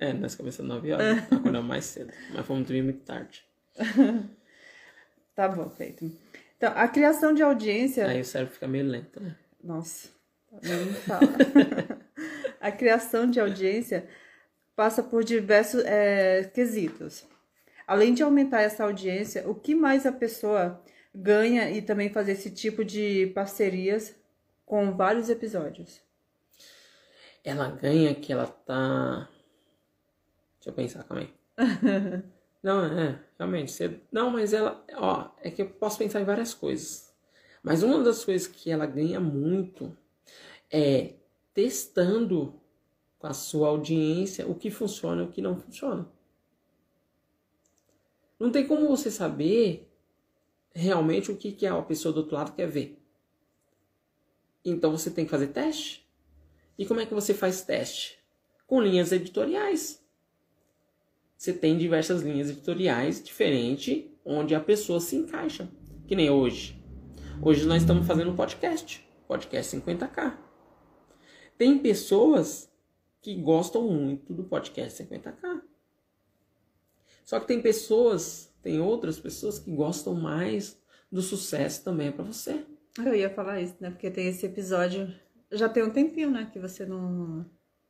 É, 0.00 0.12
nós 0.12 0.34
começamos 0.34 0.68
9 0.74 0.92
horas, 0.92 1.18
acordamos 1.32 1.68
mais 1.68 1.84
cedo, 1.84 2.12
mas 2.32 2.46
fomos 2.46 2.66
dormir 2.66 2.82
muito 2.82 3.00
tarde. 3.00 3.44
tá 5.34 5.48
bom, 5.48 5.68
feito. 5.70 6.10
Então, 6.56 6.72
a 6.74 6.88
criação 6.88 7.32
de 7.32 7.42
audiência. 7.42 8.06
Aí 8.06 8.20
o 8.20 8.24
cérebro 8.24 8.54
fica 8.54 8.66
meio 8.66 8.86
lento, 8.86 9.22
né? 9.22 9.36
Nossa, 9.62 10.08
não 10.52 10.94
fala. 10.94 11.28
a 12.60 12.70
criação 12.70 13.28
de 13.28 13.40
audiência 13.40 14.08
passa 14.74 15.02
por 15.02 15.24
diversos 15.24 15.84
é, 15.84 16.50
quesitos. 16.54 17.24
Além 17.86 18.12
de 18.12 18.22
aumentar 18.22 18.60
essa 18.60 18.84
audiência, 18.84 19.48
o 19.48 19.54
que 19.54 19.74
mais 19.74 20.04
a 20.06 20.12
pessoa 20.12 20.82
ganha 21.14 21.70
e 21.70 21.82
também 21.82 22.10
fazer 22.10 22.32
esse 22.32 22.50
tipo 22.50 22.84
de 22.84 23.28
parcerias 23.34 24.14
com 24.64 24.92
vários 24.94 25.30
episódios? 25.30 26.00
Ela 27.42 27.70
ganha 27.70 28.14
que 28.14 28.32
ela 28.32 28.46
tá 28.46 29.28
Deixa 30.58 30.70
eu 30.70 30.72
pensar, 30.72 31.04
calma 31.04 31.22
aí. 31.22 31.34
não, 32.62 32.84
é, 32.84 33.20
realmente. 33.38 33.72
Você... 33.72 34.00
Não, 34.10 34.30
mas 34.30 34.52
ela. 34.52 34.84
Ó, 34.96 35.30
é 35.40 35.50
que 35.50 35.62
eu 35.62 35.70
posso 35.70 35.98
pensar 35.98 36.20
em 36.20 36.24
várias 36.24 36.52
coisas. 36.52 37.14
Mas 37.62 37.82
uma 37.82 38.02
das 38.02 38.24
coisas 38.24 38.46
que 38.46 38.70
ela 38.70 38.86
ganha 38.86 39.20
muito 39.20 39.96
é 40.70 41.14
testando 41.54 42.60
com 43.18 43.26
a 43.26 43.32
sua 43.32 43.68
audiência 43.68 44.46
o 44.46 44.54
que 44.54 44.70
funciona 44.70 45.22
e 45.22 45.24
o 45.24 45.30
que 45.30 45.42
não 45.42 45.56
funciona. 45.56 46.08
Não 48.38 48.52
tem 48.52 48.66
como 48.66 48.86
você 48.86 49.10
saber 49.10 49.90
realmente 50.72 51.30
o 51.30 51.36
que, 51.36 51.50
que 51.50 51.66
a 51.66 51.82
pessoa 51.82 52.12
do 52.12 52.18
outro 52.18 52.36
lado 52.36 52.52
quer 52.52 52.68
ver. 52.68 53.02
Então 54.64 54.92
você 54.92 55.10
tem 55.10 55.24
que 55.24 55.30
fazer 55.30 55.48
teste. 55.48 56.08
E 56.78 56.86
como 56.86 57.00
é 57.00 57.06
que 57.06 57.14
você 57.14 57.34
faz 57.34 57.62
teste? 57.62 58.18
Com 58.66 58.80
linhas 58.80 59.10
editoriais 59.10 60.00
você 61.38 61.52
tem 61.52 61.78
diversas 61.78 62.20
linhas 62.22 62.50
editoriais 62.50 63.22
diferentes 63.22 64.04
onde 64.24 64.56
a 64.56 64.60
pessoa 64.60 64.98
se 64.98 65.14
encaixa. 65.14 65.70
Que 66.04 66.16
nem 66.16 66.28
hoje. 66.28 66.76
Hoje 67.40 67.64
nós 67.64 67.82
estamos 67.82 68.04
fazendo 68.08 68.32
um 68.32 68.36
podcast, 68.36 69.08
podcast 69.28 69.76
50k. 69.76 70.36
Tem 71.56 71.78
pessoas 71.78 72.68
que 73.22 73.36
gostam 73.36 73.88
muito 73.88 74.34
do 74.34 74.42
podcast 74.42 75.00
50k. 75.04 75.62
Só 77.24 77.38
que 77.38 77.46
tem 77.46 77.62
pessoas, 77.62 78.52
tem 78.60 78.80
outras 78.80 79.20
pessoas 79.20 79.60
que 79.60 79.70
gostam 79.70 80.14
mais 80.14 80.76
do 81.10 81.22
sucesso 81.22 81.84
também 81.84 82.10
para 82.10 82.24
você. 82.24 82.64
Eu 82.98 83.14
ia 83.14 83.30
falar 83.30 83.60
isso, 83.60 83.76
né? 83.78 83.90
Porque 83.90 84.10
tem 84.10 84.26
esse 84.26 84.44
episódio, 84.44 85.14
já 85.52 85.68
tem 85.68 85.84
um 85.84 85.90
tempinho, 85.90 86.32
né, 86.32 86.50
que 86.52 86.58
você 86.58 86.84
não 86.84 87.46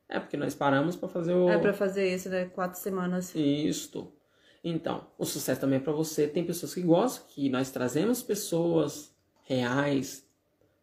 é, 0.08 0.18
porque 0.18 0.36
nós 0.36 0.54
paramos 0.54 0.96
para 0.96 1.08
fazer 1.08 1.34
o. 1.34 1.48
É 1.50 1.58
para 1.58 1.74
fazer 1.74 2.12
isso, 2.14 2.30
né? 2.30 2.46
Quatro 2.46 2.80
semanas. 2.80 3.34
Isto. 3.34 4.10
Então, 4.64 5.06
o 5.18 5.24
sucesso 5.24 5.60
também 5.60 5.78
é 5.78 5.82
para 5.82 5.92
você. 5.92 6.26
Tem 6.26 6.44
pessoas 6.44 6.74
que 6.74 6.80
gostam, 6.80 7.26
que 7.28 7.50
nós 7.50 7.70
trazemos 7.70 8.22
pessoas 8.22 9.14
reais, 9.44 10.26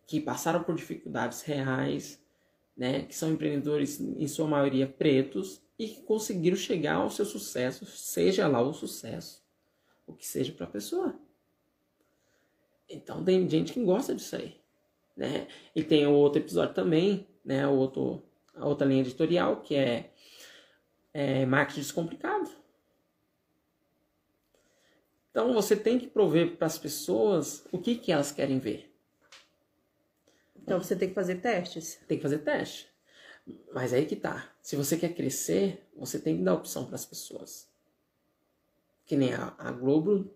que 0.05 0.22
passaram 0.22 0.63
por 0.63 0.75
dificuldades 0.75 1.41
reais, 1.41 2.24
né? 2.77 3.01
Que 3.01 3.15
são 3.15 3.32
empreendedores, 3.32 4.00
em 4.00 4.27
sua 4.27 4.48
maioria, 4.48 4.88
pretos, 4.88 5.62
e 5.77 5.88
que 5.88 6.01
conseguiram 6.03 6.55
chegar 6.55 6.96
ao 6.96 7.10
seu 7.10 7.25
sucesso, 7.25 7.86
seja 7.86 8.48
lá 8.48 8.62
o 8.62 8.74
sucesso, 8.74 9.44
o 10.05 10.13
que 10.13 10.25
seja 10.25 10.53
para 10.53 10.67
a 10.67 10.70
pessoa. 10.70 11.20
Então, 12.88 13.24
tem 13.24 13.50
gente 13.50 13.74
que 13.74 13.84
gosta 13.84 14.13
disso 14.13 14.36
aí, 14.36 14.55
né? 15.17 15.48
E 15.75 15.84
tem 15.84 16.05
o 16.05 16.13
outro 16.13 16.39
episódio 16.39 16.75
também, 16.75 17.27
né? 17.44 17.67
O 17.67 17.74
outro 17.74 18.24
a 18.55 18.65
outra 18.65 18.88
linha 18.88 19.01
editorial, 19.01 19.62
que 19.62 19.75
é, 19.75 20.12
é 21.13 21.45
marketing 21.45 21.81
descomplicado. 21.81 22.50
Então 25.31 25.53
você 25.53 25.75
tem 25.75 26.00
que 26.00 26.07
prover 26.07 26.55
para 26.55 26.65
as 26.65 26.77
pessoas 26.77 27.67
o 27.71 27.77
que, 27.77 27.95
que 27.95 28.12
elas 28.12 28.31
querem 28.31 28.57
ver. 28.57 28.89
Então 30.55 30.81
você 30.81 30.95
tem 30.95 31.09
que 31.09 31.13
fazer 31.13 31.35
testes. 31.35 32.00
Tem 32.07 32.17
que 32.17 32.24
fazer 32.24 32.39
teste. 32.39 32.89
Mas 33.74 33.93
aí 33.93 34.05
que 34.05 34.15
tá. 34.15 34.50
Se 34.62 34.75
você 34.75 34.97
quer 34.97 35.13
crescer, 35.13 35.85
você 35.95 36.19
tem 36.19 36.38
que 36.38 36.43
dar 36.43 36.53
opção 36.53 36.85
para 36.85 36.95
as 36.95 37.05
pessoas. 37.05 37.69
Que 39.05 39.15
nem 39.15 39.33
a, 39.33 39.53
a, 39.57 39.71
Globo, 39.71 40.33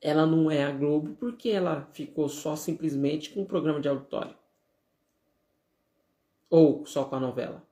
ela 0.00 0.26
não 0.26 0.50
é 0.50 0.64
a 0.64 0.72
Globo 0.72 1.14
porque 1.14 1.50
ela 1.50 1.88
ficou 1.92 2.28
só 2.28 2.56
simplesmente 2.56 3.30
com 3.30 3.42
um 3.42 3.46
programa 3.46 3.80
de 3.80 3.88
auditório. 3.88 4.34
Ou 6.52 6.84
só 6.84 7.06
com 7.06 7.16
a 7.16 7.20
novela? 7.20 7.66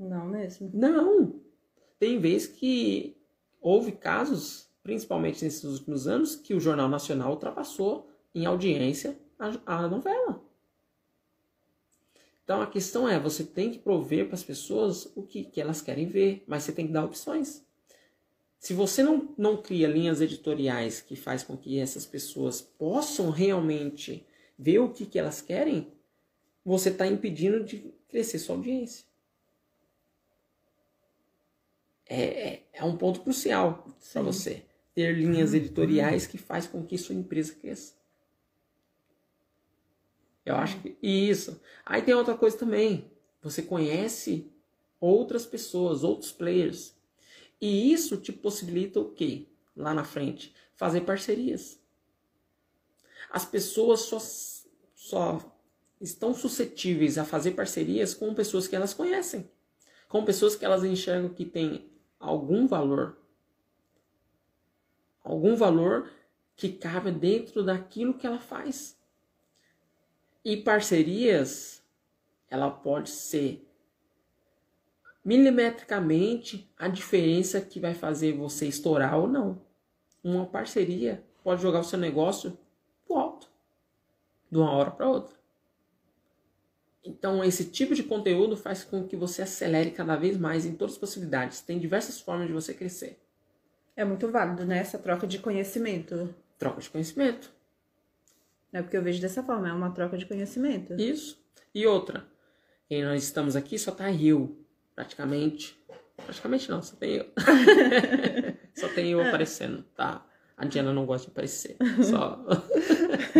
Não 0.00 0.26
mesmo. 0.26 0.68
Não. 0.74 1.40
Tem 1.96 2.18
vezes 2.18 2.48
que 2.48 3.16
houve 3.60 3.92
casos, 3.92 4.68
principalmente 4.82 5.44
nesses 5.44 5.62
últimos 5.62 6.08
anos, 6.08 6.34
que 6.34 6.54
o 6.54 6.58
Jornal 6.58 6.88
Nacional 6.88 7.30
ultrapassou 7.30 8.10
em 8.34 8.46
audiência 8.46 9.16
a, 9.38 9.52
a 9.64 9.88
novela. 9.88 10.42
Então 12.42 12.60
a 12.60 12.66
questão 12.66 13.08
é, 13.08 13.16
você 13.16 13.44
tem 13.44 13.70
que 13.70 13.78
prover 13.78 14.26
para 14.26 14.34
as 14.34 14.42
pessoas 14.42 15.12
o 15.14 15.22
que, 15.22 15.44
que 15.44 15.60
elas 15.60 15.80
querem 15.80 16.08
ver, 16.08 16.42
mas 16.48 16.64
você 16.64 16.72
tem 16.72 16.88
que 16.88 16.92
dar 16.92 17.04
opções. 17.04 17.64
Se 18.58 18.74
você 18.74 19.04
não, 19.04 19.32
não 19.38 19.62
cria 19.62 19.86
linhas 19.86 20.20
editoriais 20.20 21.00
que 21.00 21.14
faz 21.14 21.44
com 21.44 21.56
que 21.56 21.78
essas 21.78 22.04
pessoas 22.04 22.60
possam 22.60 23.30
realmente 23.30 24.26
ver 24.58 24.80
o 24.80 24.88
que, 24.88 25.06
que 25.06 25.16
elas 25.16 25.40
querem, 25.40 25.94
você 26.66 26.88
está 26.88 27.06
impedindo 27.06 27.62
de 27.62 27.94
crescer 28.08 28.40
sua 28.40 28.56
audiência. 28.56 29.06
É, 32.04 32.22
é, 32.22 32.66
é 32.72 32.84
um 32.84 32.96
ponto 32.96 33.20
crucial 33.20 33.86
para 34.12 34.22
você 34.22 34.64
ter 34.92 35.16
linhas 35.16 35.50
uhum. 35.50 35.56
editoriais 35.58 36.26
que 36.26 36.36
faz 36.36 36.66
com 36.66 36.84
que 36.84 36.98
sua 36.98 37.14
empresa 37.14 37.54
cresça. 37.54 37.94
Eu 40.44 40.56
acho 40.56 40.80
que 40.80 40.96
isso. 41.00 41.60
Aí 41.84 42.02
tem 42.02 42.14
outra 42.14 42.36
coisa 42.36 42.58
também. 42.58 43.12
Você 43.42 43.62
conhece 43.62 44.50
outras 45.00 45.46
pessoas, 45.46 46.02
outros 46.02 46.32
players. 46.32 46.96
E 47.60 47.92
isso 47.92 48.16
te 48.16 48.32
possibilita 48.32 48.98
o 48.98 49.12
quê? 49.12 49.46
Lá 49.76 49.94
na 49.94 50.04
frente, 50.04 50.52
fazer 50.74 51.02
parcerias. 51.02 51.80
As 53.30 53.44
pessoas 53.44 54.00
só, 54.00 54.18
só 54.94 55.55
estão 56.00 56.34
suscetíveis 56.34 57.18
a 57.18 57.24
fazer 57.24 57.52
parcerias 57.52 58.14
com 58.14 58.34
pessoas 58.34 58.68
que 58.68 58.76
elas 58.76 58.92
conhecem, 58.92 59.48
com 60.08 60.24
pessoas 60.24 60.54
que 60.54 60.64
elas 60.64 60.84
enxergam 60.84 61.30
que 61.30 61.44
têm 61.44 61.90
algum 62.18 62.66
valor, 62.66 63.16
algum 65.22 65.56
valor 65.56 66.10
que 66.54 66.70
cabe 66.70 67.10
dentro 67.10 67.62
daquilo 67.62 68.14
que 68.14 68.26
ela 68.26 68.38
faz. 68.38 68.96
E 70.44 70.56
parcerias, 70.56 71.82
ela 72.48 72.70
pode 72.70 73.10
ser 73.10 73.66
milimetricamente 75.24 76.70
a 76.78 76.86
diferença 76.86 77.60
que 77.60 77.80
vai 77.80 77.94
fazer 77.94 78.32
você 78.32 78.68
estourar 78.68 79.18
ou 79.18 79.26
não. 79.26 79.60
Uma 80.22 80.46
parceria 80.46 81.24
pode 81.42 81.60
jogar 81.60 81.80
o 81.80 81.84
seu 81.84 81.98
negócio 81.98 82.56
pro 83.04 83.16
alto, 83.16 83.50
de 84.50 84.56
uma 84.56 84.70
hora 84.70 84.92
para 84.92 85.08
outra. 85.08 85.34
Então, 87.06 87.44
esse 87.44 87.64
tipo 87.66 87.94
de 87.94 88.02
conteúdo 88.02 88.56
faz 88.56 88.82
com 88.82 89.06
que 89.06 89.16
você 89.16 89.42
acelere 89.42 89.92
cada 89.92 90.16
vez 90.16 90.36
mais 90.36 90.66
em 90.66 90.74
todas 90.74 90.94
as 90.94 90.98
possibilidades. 90.98 91.60
Tem 91.60 91.78
diversas 91.78 92.20
formas 92.20 92.48
de 92.48 92.52
você 92.52 92.74
crescer. 92.74 93.18
É 93.94 94.04
muito 94.04 94.30
válido, 94.30 94.66
né? 94.66 94.78
Essa 94.78 94.98
troca 94.98 95.26
de 95.26 95.38
conhecimento. 95.38 96.34
Troca 96.58 96.80
de 96.80 96.90
conhecimento. 96.90 97.50
É 98.72 98.82
porque 98.82 98.96
eu 98.96 99.02
vejo 99.02 99.20
dessa 99.20 99.42
forma, 99.42 99.68
é 99.68 99.72
uma 99.72 99.90
troca 99.90 100.18
de 100.18 100.26
conhecimento. 100.26 100.94
Isso. 101.00 101.42
E 101.74 101.86
outra, 101.86 102.26
quem 102.88 103.04
nós 103.04 103.22
estamos 103.22 103.56
aqui 103.56 103.78
só 103.78 103.92
tá 103.92 104.12
eu, 104.12 104.58
praticamente. 104.94 105.78
Praticamente 106.16 106.68
não, 106.68 106.82
só 106.82 106.96
tem 106.96 107.16
eu. 107.16 107.26
só 108.74 108.88
tem 108.88 109.12
eu 109.12 109.20
aparecendo, 109.20 109.82
tá? 109.94 110.26
A 110.56 110.64
Diana 110.64 110.92
não 110.92 111.06
gosta 111.06 111.26
de 111.26 111.32
aparecer. 111.32 111.76
Só. 112.02 112.42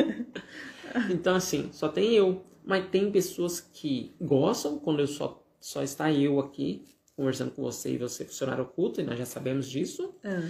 então, 1.11 1.35
assim, 1.35 1.70
só 1.73 1.88
tem 1.88 2.12
eu. 2.12 2.44
Mas 2.66 2.90
tem 2.90 3.12
pessoas 3.12 3.61
que 3.61 4.12
gostam 4.20 4.76
quando 4.80 4.99
eu 4.99 5.06
só, 5.06 5.40
só 5.61 5.85
está 5.85 6.12
eu 6.12 6.40
aqui 6.40 6.85
conversando 7.14 7.52
com 7.52 7.62
você 7.62 7.92
e 7.92 7.96
você 7.96 8.25
funcionário 8.25 8.64
oculto, 8.64 9.00
e 9.00 9.04
nós 9.04 9.16
já 9.16 9.25
sabemos 9.25 9.70
disso. 9.70 10.14
Ah. 10.25 10.42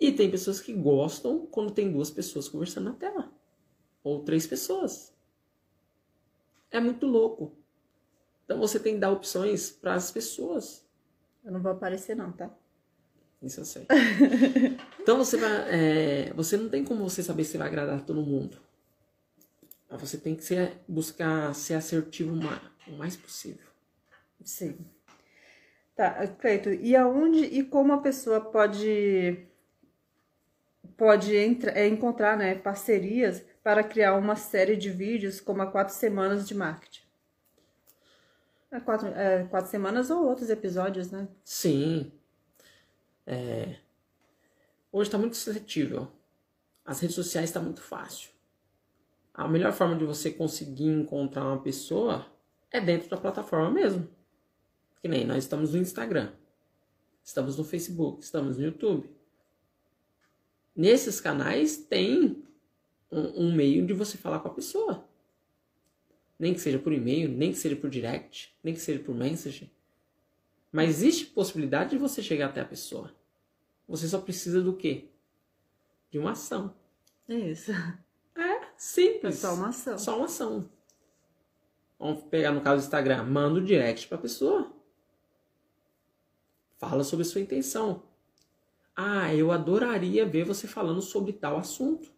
E 0.00 0.10
tem 0.10 0.30
pessoas 0.30 0.60
que 0.60 0.72
gostam 0.72 1.46
quando 1.46 1.70
tem 1.70 1.92
duas 1.92 2.10
pessoas 2.10 2.48
conversando 2.48 2.84
na 2.84 2.94
tela. 2.94 3.30
Ou 4.02 4.24
três 4.24 4.46
pessoas. 4.46 5.14
É 6.70 6.80
muito 6.80 7.06
louco. 7.06 7.54
Então 8.44 8.58
você 8.58 8.80
tem 8.80 8.94
que 8.94 9.00
dar 9.00 9.12
opções 9.12 9.70
para 9.70 9.94
as 9.94 10.10
pessoas. 10.10 10.84
Eu 11.44 11.52
não 11.52 11.60
vou 11.60 11.70
aparecer 11.70 12.16
não, 12.16 12.32
tá? 12.32 12.50
Isso 13.42 13.60
eu 13.60 13.64
sei. 13.64 13.86
então 15.00 15.18
você 15.18 15.36
vai. 15.36 15.50
é, 15.68 16.32
você 16.32 16.56
não 16.56 16.70
tem 16.70 16.82
como 16.82 17.08
você 17.08 17.22
saber 17.22 17.44
se 17.44 17.58
vai 17.58 17.68
agradar 17.68 18.04
todo 18.04 18.22
mundo. 18.22 18.56
Você 19.98 20.18
tem 20.18 20.34
que 20.34 20.44
ser, 20.44 20.72
buscar 20.88 21.54
ser 21.54 21.74
assertivo 21.74 22.32
o 22.32 22.36
ma- 22.36 22.72
o 22.86 22.92
mais 22.92 23.16
possível. 23.16 23.66
Sim. 24.44 24.76
Tá, 25.94 26.26
Cleito, 26.26 26.70
e 26.70 26.96
aonde 26.96 27.44
e 27.44 27.62
como 27.62 27.92
a 27.92 27.98
pessoa 28.00 28.40
pode 28.40 29.46
pode 30.96 31.36
entra, 31.36 31.70
é, 31.72 31.86
encontrar 31.86 32.36
né, 32.36 32.54
parcerias 32.54 33.44
para 33.62 33.82
criar 33.84 34.14
uma 34.16 34.36
série 34.36 34.76
de 34.76 34.90
vídeos 34.90 35.40
como 35.40 35.62
a 35.62 35.66
quatro 35.66 35.94
semanas 35.94 36.46
de 36.46 36.54
marketing? 36.54 37.02
É 38.70 38.80
quatro, 38.80 39.08
é, 39.08 39.44
quatro 39.44 39.70
semanas 39.70 40.10
ou 40.10 40.24
outros 40.26 40.48
episódios, 40.48 41.10
né? 41.10 41.28
Sim. 41.44 42.10
É, 43.26 43.76
Hoje 44.92 45.08
está 45.08 45.16
muito 45.16 45.32
acessível. 45.32 46.12
As 46.84 47.00
redes 47.00 47.16
sociais 47.16 47.48
está 47.48 47.60
muito 47.60 47.80
fácil. 47.80 48.30
A 49.34 49.48
melhor 49.48 49.72
forma 49.72 49.96
de 49.96 50.04
você 50.04 50.30
conseguir 50.30 50.88
encontrar 50.88 51.44
uma 51.44 51.62
pessoa 51.62 52.26
é 52.70 52.80
dentro 52.80 53.08
da 53.08 53.16
plataforma 53.16 53.70
mesmo. 53.70 54.08
Que 55.00 55.08
nem 55.08 55.26
nós 55.26 55.44
estamos 55.44 55.72
no 55.72 55.78
Instagram, 55.78 56.32
estamos 57.24 57.56
no 57.56 57.64
Facebook, 57.64 58.22
estamos 58.22 58.58
no 58.58 58.64
YouTube. 58.64 59.10
Nesses 60.74 61.20
canais 61.20 61.76
tem 61.76 62.42
um, 63.10 63.46
um 63.46 63.54
meio 63.54 63.86
de 63.86 63.92
você 63.92 64.16
falar 64.16 64.40
com 64.40 64.48
a 64.48 64.54
pessoa. 64.54 65.06
Nem 66.38 66.54
que 66.54 66.60
seja 66.60 66.78
por 66.78 66.92
e-mail, 66.92 67.28
nem 67.28 67.52
que 67.52 67.58
seja 67.58 67.76
por 67.76 67.90
direct, 67.90 68.54
nem 68.62 68.74
que 68.74 68.80
seja 68.80 69.02
por 69.02 69.14
message. 69.14 69.72
Mas 70.70 70.90
existe 70.90 71.26
possibilidade 71.26 71.90
de 71.90 71.98
você 71.98 72.22
chegar 72.22 72.46
até 72.46 72.60
a 72.60 72.64
pessoa. 72.64 73.14
Você 73.86 74.08
só 74.08 74.18
precisa 74.20 74.62
do 74.62 74.74
quê? 74.74 75.08
De 76.10 76.18
uma 76.18 76.32
ação. 76.32 76.74
Isso. 77.28 77.72
Simples. 78.82 79.36
É 79.36 79.46
só 79.46 79.54
uma 79.54 79.68
ação. 79.68 79.96
Só 79.96 80.16
uma 80.16 80.24
ação. 80.24 80.68
Vamos 82.00 82.24
pegar 82.24 82.50
no 82.50 82.60
caso 82.60 82.82
do 82.82 82.84
Instagram, 82.84 83.22
manda 83.22 83.60
o 83.60 83.64
direct 83.64 84.08
pra 84.08 84.18
pessoa. 84.18 84.72
Fala 86.78 87.04
sobre 87.04 87.24
a 87.24 87.28
sua 87.28 87.40
intenção. 87.40 88.02
Ah, 88.96 89.32
eu 89.32 89.52
adoraria 89.52 90.26
ver 90.26 90.42
você 90.42 90.66
falando 90.66 91.00
sobre 91.00 91.32
tal 91.32 91.58
assunto. 91.58 92.10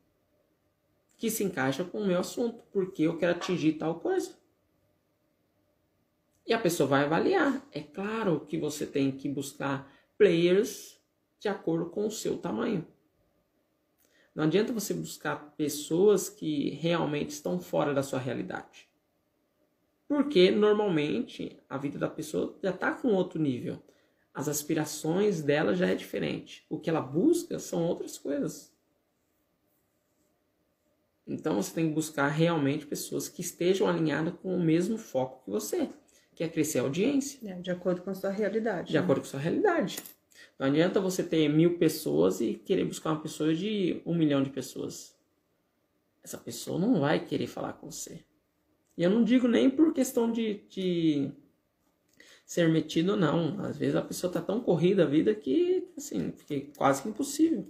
Que 1.19 1.31
se 1.31 1.45
encaixa 1.45 1.85
com 1.85 2.01
o 2.01 2.07
meu 2.07 2.19
assunto, 2.19 2.65
porque 2.73 3.03
eu 3.03 3.19
quero 3.19 3.37
atingir 3.37 3.75
tal 3.75 4.01
coisa. 4.01 4.35
E 6.47 6.55
a 6.55 6.59
pessoa 6.59 6.89
vai 6.89 7.05
avaliar. 7.05 7.63
É 7.73 7.83
claro 7.83 8.41
que 8.41 8.57
você 8.57 8.87
tem 8.87 9.13
que 9.13 9.29
buscar 9.29 9.93
players 10.17 10.99
de 11.39 11.47
acordo 11.47 11.91
com 11.91 12.07
o 12.07 12.11
seu 12.11 12.39
tamanho. 12.39 12.87
Não 14.35 14.45
adianta 14.45 14.73
você 14.73 14.93
buscar 14.93 15.55
pessoas 15.57 16.29
que 16.29 16.71
realmente 16.71 17.31
estão 17.31 17.61
fora 17.61 17.95
da 17.95 18.03
sua 18.03 18.19
realidade. 18.19 18.89
Porque 20.09 20.51
normalmente 20.51 21.59
a 21.69 21.79
vida 21.79 21.99
da 21.99 22.09
pessoa 22.09 22.59
já 22.63 22.71
está 22.71 22.93
com 22.93 23.09
outro 23.15 23.41
nível. 23.41 23.81
As 24.33 24.49
aspirações 24.49 25.41
dela 25.43 25.75
já 25.75 25.87
é 25.87 25.95
diferente. 25.95 26.67
O 26.69 26.79
que 26.79 26.91
ela 26.91 27.01
busca 27.01 27.59
são 27.59 27.85
outras 27.87 28.19
coisas. 28.19 28.75
Então 31.27 31.55
você 31.63 31.73
tem 31.73 31.89
que 31.89 31.95
buscar 31.95 32.29
realmente 32.29 32.87
pessoas 32.87 33.29
que 33.29 33.41
estejam 33.41 33.89
alinhadas 33.89 34.35
com 34.43 34.55
o 34.55 34.61
mesmo 34.63 34.99
foco 34.99 35.43
que 35.45 35.51
você, 35.51 35.89
que 36.35 36.45
é 36.45 36.49
crescer 36.49 36.81
a 36.81 36.83
audiência 36.83 37.39
É, 37.49 37.55
de 37.61 37.71
acordo 37.71 38.03
com 38.03 38.11
a 38.11 38.15
sua 38.15 38.31
realidade. 38.31 38.89
de 38.89 38.95
né? 38.95 38.99
acordo 39.01 39.21
com 39.21 39.27
a 39.29 39.31
sua 39.31 39.41
realidade. 39.41 39.99
Não 40.59 40.67
adianta 40.67 41.01
você 41.01 41.23
ter 41.23 41.49
mil 41.49 41.79
pessoas 41.79 42.41
e 42.41 42.55
querer 42.55 42.85
buscar 42.85 43.11
uma 43.13 43.21
pessoa 43.21 43.55
de 43.55 44.01
um 44.07 44.15
milhão 44.15 44.43
de 44.43 44.51
pessoas. 44.51 45.15
Essa 46.25 46.39
pessoa 46.39 46.79
não 46.79 47.01
vai 47.01 47.25
querer 47.25 47.47
falar 47.47 47.75
com 47.75 47.91
você. 47.91 48.25
E 48.97 49.03
eu 49.05 49.11
não 49.11 49.25
digo 49.25 49.49
nem 49.49 49.71
por 49.71 49.93
questão 49.95 50.31
de, 50.33 50.63
de 50.69 51.33
ser 52.47 52.69
metido, 52.69 53.17
não. 53.17 53.61
Às 53.65 53.77
vezes 53.77 53.97
a 53.97 54.03
pessoa 54.03 54.33
tá 54.33 54.41
tão 54.41 54.61
corrida 54.61 55.05
a 55.05 55.07
vida 55.07 55.35
que, 55.35 55.87
assim, 55.97 56.33
fica 56.33 56.73
quase 56.77 57.03
que 57.03 57.09
impossível. 57.09 57.65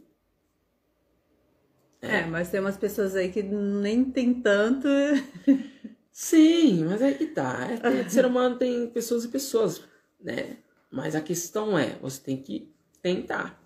É, 2.00 2.24
mas 2.27 2.50
tem 2.50 2.61
umas 2.61 2.77
pessoas 2.77 3.16
aí 3.16 3.31
que 3.33 3.42
nem 3.42 4.05
tem 4.05 4.35
tanto. 4.35 4.87
Sim, 6.12 6.85
mas 6.85 7.03
aí 7.03 7.14
que 7.14 7.27
tá. 7.27 7.66
É, 7.70 7.77
tem- 7.79 8.09
ser 8.09 8.24
humano 8.27 8.57
tem 8.59 8.88
pessoas 8.90 9.24
e 9.24 9.29
pessoas, 9.29 9.83
né? 10.20 10.59
Mas 10.94 11.16
a 11.16 11.20
questão 11.20 11.76
é, 11.76 11.96
você 11.96 12.22
tem 12.22 12.40
que 12.40 12.72
tentar. 13.02 13.61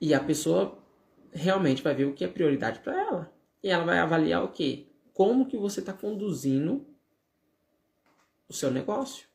E 0.00 0.14
a 0.14 0.22
pessoa 0.22 0.78
realmente 1.32 1.82
vai 1.82 1.92
ver 1.92 2.04
o 2.04 2.14
que 2.14 2.24
é 2.24 2.28
prioridade 2.28 2.78
para 2.78 2.96
ela. 2.96 3.34
E 3.60 3.68
ela 3.68 3.82
vai 3.82 3.98
avaliar 3.98 4.44
o 4.44 4.52
quê? 4.52 4.86
Como 5.12 5.44
que 5.44 5.56
você 5.56 5.80
está 5.80 5.92
conduzindo 5.92 6.86
o 8.48 8.52
seu 8.52 8.70
negócio. 8.70 9.26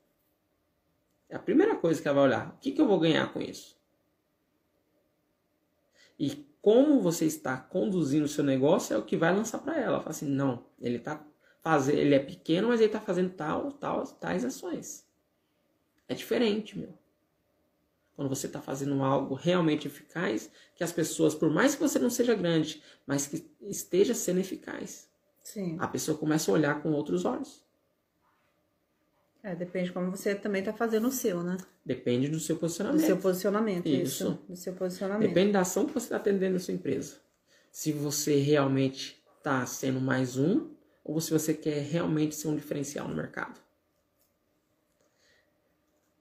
É 1.28 1.36
a 1.36 1.40
primeira 1.40 1.76
coisa 1.76 2.02
que 2.02 2.08
ela 2.08 2.16
vai 2.16 2.30
olhar. 2.30 2.54
O 2.56 2.60
que, 2.60 2.72
que 2.72 2.80
eu 2.80 2.88
vou 2.88 2.98
ganhar 2.98 3.34
com 3.34 3.42
isso? 3.42 3.78
E 6.18 6.48
como 6.62 7.02
você 7.02 7.26
está 7.26 7.58
conduzindo 7.58 8.24
o 8.24 8.30
seu 8.30 8.46
negócio 8.46 8.94
é 8.94 8.98
o 8.98 9.04
que 9.04 9.18
vai 9.18 9.36
lançar 9.36 9.60
para 9.60 9.78
ela. 9.78 10.00
Fala 10.00 10.12
assim, 10.12 10.30
não, 10.30 10.66
ele 10.80 10.98
tá 10.98 11.22
fazendo, 11.60 11.98
ele 11.98 12.16
é 12.16 12.20
pequeno, 12.20 12.70
mas 12.70 12.80
ele 12.80 12.88
está 12.88 13.02
fazendo 13.02 13.34
tal, 13.34 13.74
tal, 13.74 14.08
tais 14.08 14.46
ações. 14.46 15.11
É 16.12 16.14
diferente, 16.14 16.78
meu. 16.78 16.94
Quando 18.18 18.28
você 18.28 18.46
está 18.46 18.62
fazendo 18.62 19.02
algo 19.02 19.34
realmente 19.34 19.88
eficaz, 19.88 20.52
que 20.76 20.84
as 20.84 20.92
pessoas, 20.92 21.34
por 21.34 21.50
mais 21.50 21.74
que 21.74 21.80
você 21.82 21.98
não 21.98 22.10
seja 22.10 22.36
grande, 22.36 22.84
mas 23.08 23.28
que 23.28 23.50
esteja 23.62 24.14
sendo 24.14 24.42
eficaz, 24.42 25.10
Sim. 25.42 25.78
a 25.80 25.88
pessoa 25.88 26.18
começa 26.18 26.52
a 26.52 26.54
olhar 26.54 26.84
com 26.84 26.92
outros 26.92 27.24
olhos. 27.24 27.64
É, 29.42 29.56
depende 29.56 29.86
de 29.86 29.94
como 29.94 30.12
você 30.12 30.36
também 30.36 30.62
tá 30.62 30.74
fazendo 30.74 31.08
o 31.08 31.12
seu, 31.12 31.42
né? 31.42 31.56
Depende 31.86 32.28
do 32.28 32.42
seu 32.42 32.58
Do 32.58 32.60
posicionamento. 32.60 33.06
seu 33.06 33.18
posicionamento. 33.18 33.88
Isso. 33.88 34.04
Isso. 34.04 34.40
Do 34.50 34.56
seu 34.58 34.74
posicionamento. 34.74 35.30
Depende 35.30 35.54
da 35.54 35.62
ação 35.62 35.86
que 35.86 35.94
você 35.94 36.08
está 36.08 36.18
atendendo 36.18 36.56
na 36.56 36.60
sua 36.60 36.74
empresa. 36.74 37.22
Se 37.72 37.94
você 37.94 38.36
realmente 38.36 39.24
está 39.38 39.66
sendo 39.66 40.02
mais 40.02 40.38
um, 40.38 40.70
ou 41.06 41.22
se 41.22 41.32
você 41.32 41.54
quer 41.54 41.80
realmente 41.84 42.36
ser 42.36 42.50
um 42.50 42.56
diferencial 42.58 43.08
no 43.08 43.16
mercado. 43.16 43.62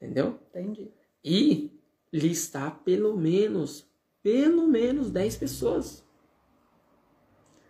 Entendeu? 0.01 0.39
Entendi. 0.51 0.91
E 1.23 1.71
listar 2.13 2.79
pelo 2.81 3.17
menos, 3.17 3.87
pelo 4.23 4.67
menos 4.67 5.11
10 5.11 5.37
pessoas. 5.37 6.03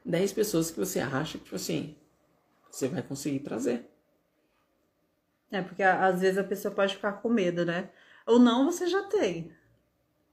10 0.05 0.33
pessoas 0.33 0.71
que 0.71 0.79
você 0.79 1.01
acha 1.01 1.39
que, 1.39 1.45
tipo 1.45 1.57
assim, 1.57 1.97
você 2.71 2.89
vai 2.89 3.03
conseguir 3.03 3.41
trazer. 3.41 3.87
É, 5.51 5.61
porque 5.61 5.83
às 5.83 6.21
vezes 6.21 6.39
a 6.39 6.45
pessoa 6.45 6.73
pode 6.73 6.95
ficar 6.95 7.15
com 7.15 7.29
medo, 7.29 7.65
né? 7.65 7.91
Ou 8.27 8.39
não, 8.39 8.71
você 8.71 8.87
já 8.87 9.03
tem. 9.05 9.53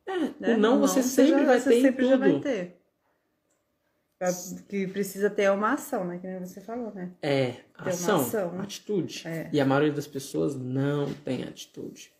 É, 0.05 0.17
Né? 0.39 0.55
o 0.55 0.57
não 0.57 0.75
Ou 0.79 0.88
você 0.88 1.01
sempre 1.03 1.39
já- 1.39 1.45
vai 1.45 1.60
você 1.60 1.69
ter 1.69 1.75
em 1.77 1.81
sempre 1.81 2.05
já 2.07 2.15
vai 2.17 2.31
tudo. 2.31 2.43
ter. 2.43 2.76
Que 4.67 4.88
precisa 4.88 5.30
ter 5.30 5.43
é 5.43 5.51
uma 5.51 5.73
ação, 5.73 6.03
né? 6.03 6.17
Que 6.17 6.25
nem 6.25 6.39
você 6.39 6.60
falou, 6.60 6.91
né? 6.93 7.12
É, 7.21 7.51
Ter 7.51 7.89
ação, 7.89 8.21
ação. 8.21 8.60
atitude. 8.62 9.27
É. 9.27 9.47
E 9.53 9.62
a 9.62 9.65
maioria 9.65 9.93
das 9.93 10.08
pessoas 10.08 10.56
não 10.56 11.13
tem 11.13 11.43
atitude. 11.43 12.12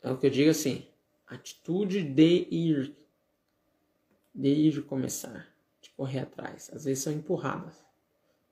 É 0.00 0.10
o 0.10 0.16
que 0.16 0.26
eu 0.26 0.30
digo 0.30 0.50
assim, 0.50 0.86
atitude 1.26 2.02
de 2.02 2.46
ir. 2.48 2.96
De 4.32 4.48
ir 4.48 4.82
começar, 4.82 5.48
de 5.80 5.90
correr 5.90 6.20
atrás. 6.20 6.70
Às 6.72 6.84
vezes 6.84 7.02
são 7.02 7.12
empurradas 7.12 7.74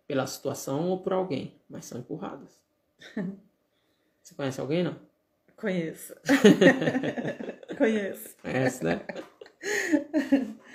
pela 0.09 0.27
situação 0.27 0.89
ou 0.89 0.99
por 1.01 1.13
alguém, 1.13 1.55
mas 1.69 1.85
são 1.85 2.01
empurradas. 2.01 2.59
Você 4.21 4.35
conhece 4.35 4.61
alguém, 4.61 4.83
não? 4.83 4.99
Conheço. 5.57 6.13
Conheço. 7.79 8.37
Conhece, 8.43 8.85
né? 8.85 9.01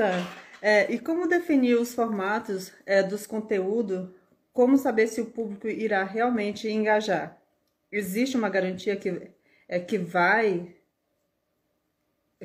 Tá. 0.00 0.14
É, 0.62 0.90
e 0.90 0.98
como 0.98 1.28
definir 1.28 1.74
os 1.74 1.92
formatos 1.92 2.72
é, 2.86 3.02
dos 3.02 3.26
conteúdos? 3.26 4.08
Como 4.50 4.78
saber 4.78 5.08
se 5.08 5.20
o 5.20 5.26
público 5.26 5.68
irá 5.68 6.04
realmente 6.04 6.70
engajar? 6.70 7.38
Existe 7.92 8.34
uma 8.34 8.48
garantia 8.48 8.96
que, 8.96 9.30
é, 9.68 9.78
que 9.78 9.98
vai 9.98 10.74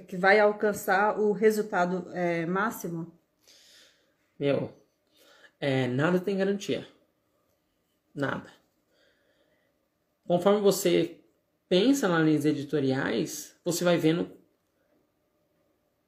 que 0.06 0.18
vai 0.18 0.38
alcançar 0.38 1.18
o 1.18 1.32
resultado 1.32 2.12
é, 2.14 2.46
máximo? 2.46 3.18
Meu, 4.38 4.74
é, 5.58 5.88
nada 5.88 6.20
tem 6.20 6.36
garantia. 6.36 6.86
Nada. 8.14 8.52
Conforme 10.28 10.60
você 10.60 11.22
pensa 11.70 12.10
nas 12.10 12.26
linhas 12.26 12.44
editoriais, 12.44 13.56
você 13.64 13.86
vai 13.86 13.96
vendo 13.96 14.30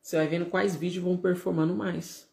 você 0.07 0.15
vai 0.15 0.25
vendo 0.25 0.45
quais 0.45 0.73
vídeos 0.73 1.03
vão 1.03 1.17
performando 1.17 1.75
mais. 1.75 2.29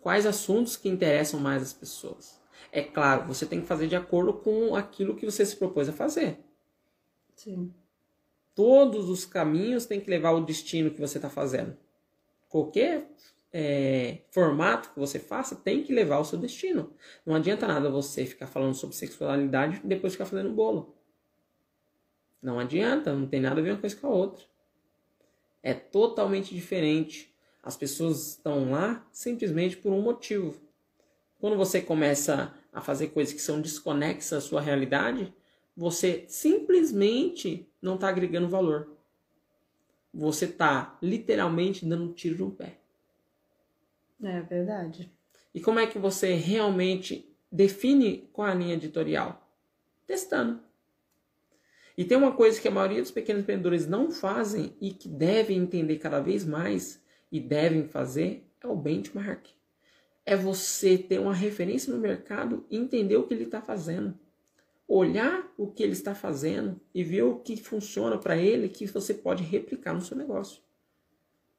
Quais 0.00 0.24
assuntos 0.24 0.74
que 0.74 0.88
interessam 0.88 1.38
mais 1.38 1.62
as 1.62 1.74
pessoas. 1.74 2.40
É 2.72 2.80
claro, 2.80 3.26
você 3.26 3.44
tem 3.44 3.60
que 3.60 3.66
fazer 3.66 3.86
de 3.88 3.94
acordo 3.94 4.32
com 4.32 4.74
aquilo 4.74 5.14
que 5.14 5.26
você 5.26 5.44
se 5.44 5.54
propôs 5.54 5.86
a 5.90 5.92
fazer. 5.92 6.38
Sim. 7.36 7.74
Todos 8.54 9.10
os 9.10 9.26
caminhos 9.26 9.84
têm 9.84 10.00
que 10.00 10.08
levar 10.08 10.30
ao 10.30 10.42
destino 10.42 10.90
que 10.90 10.98
você 10.98 11.18
está 11.18 11.28
fazendo. 11.28 11.76
Qualquer 12.48 13.06
é, 13.52 14.22
formato 14.30 14.94
que 14.94 14.98
você 14.98 15.18
faça 15.18 15.54
tem 15.54 15.84
que 15.84 15.92
levar 15.92 16.16
ao 16.16 16.24
seu 16.24 16.38
destino. 16.38 16.94
Não 17.26 17.34
adianta 17.34 17.68
nada 17.68 17.90
você 17.90 18.24
ficar 18.24 18.46
falando 18.46 18.72
sobre 18.72 18.96
sexualidade 18.96 19.82
e 19.84 19.86
depois 19.86 20.14
ficar 20.14 20.24
fazendo 20.24 20.48
bolo. 20.54 20.96
Não 22.40 22.58
adianta, 22.58 23.12
não 23.12 23.28
tem 23.28 23.42
nada 23.42 23.60
a 23.60 23.62
ver 23.62 23.72
uma 23.72 23.80
coisa 23.80 23.94
com 23.94 24.06
a 24.06 24.10
outra. 24.10 24.51
É 25.62 25.72
totalmente 25.72 26.54
diferente. 26.54 27.32
As 27.62 27.76
pessoas 27.76 28.30
estão 28.30 28.72
lá 28.72 29.06
simplesmente 29.12 29.76
por 29.76 29.92
um 29.92 30.02
motivo. 30.02 30.60
Quando 31.38 31.56
você 31.56 31.80
começa 31.80 32.54
a 32.72 32.80
fazer 32.80 33.08
coisas 33.08 33.32
que 33.32 33.40
são 33.40 33.60
desconexas 33.60 34.44
à 34.44 34.46
sua 34.46 34.60
realidade, 34.60 35.32
você 35.76 36.24
simplesmente 36.28 37.68
não 37.80 37.94
está 37.94 38.08
agregando 38.08 38.48
valor. 38.48 38.96
Você 40.12 40.46
está 40.46 40.98
literalmente 41.02 41.86
dando 41.86 42.04
um 42.04 42.12
tiro 42.12 42.44
no 42.44 42.50
pé. 42.50 42.78
É 44.22 44.40
verdade. 44.42 45.10
E 45.54 45.60
como 45.60 45.78
é 45.78 45.86
que 45.86 45.98
você 45.98 46.34
realmente 46.34 47.34
define 47.50 48.28
qual 48.32 48.48
é 48.48 48.52
a 48.52 48.54
linha 48.54 48.74
editorial? 48.74 49.48
Testando. 50.06 50.60
E 51.96 52.04
tem 52.04 52.16
uma 52.16 52.32
coisa 52.32 52.60
que 52.60 52.68
a 52.68 52.70
maioria 52.70 53.02
dos 53.02 53.10
pequenos 53.10 53.42
empreendedores 53.42 53.86
não 53.86 54.10
fazem 54.10 54.74
e 54.80 54.92
que 54.92 55.08
devem 55.08 55.58
entender 55.58 55.98
cada 55.98 56.20
vez 56.20 56.44
mais 56.44 57.02
e 57.30 57.38
devem 57.38 57.84
fazer 57.84 58.46
é 58.60 58.66
o 58.66 58.76
benchmark. 58.76 59.46
É 60.24 60.36
você 60.36 60.96
ter 60.96 61.18
uma 61.18 61.34
referência 61.34 61.92
no 61.92 62.00
mercado 62.00 62.64
e 62.70 62.76
entender 62.76 63.16
o 63.16 63.26
que 63.26 63.34
ele 63.34 63.44
está 63.44 63.60
fazendo. 63.60 64.18
Olhar 64.86 65.52
o 65.56 65.66
que 65.66 65.82
ele 65.82 65.92
está 65.92 66.14
fazendo 66.14 66.80
e 66.94 67.02
ver 67.02 67.22
o 67.22 67.36
que 67.36 67.56
funciona 67.56 68.16
para 68.16 68.36
ele 68.36 68.68
que 68.68 68.86
você 68.86 69.12
pode 69.12 69.42
replicar 69.42 69.94
no 69.94 70.00
seu 70.00 70.16
negócio. 70.16 70.62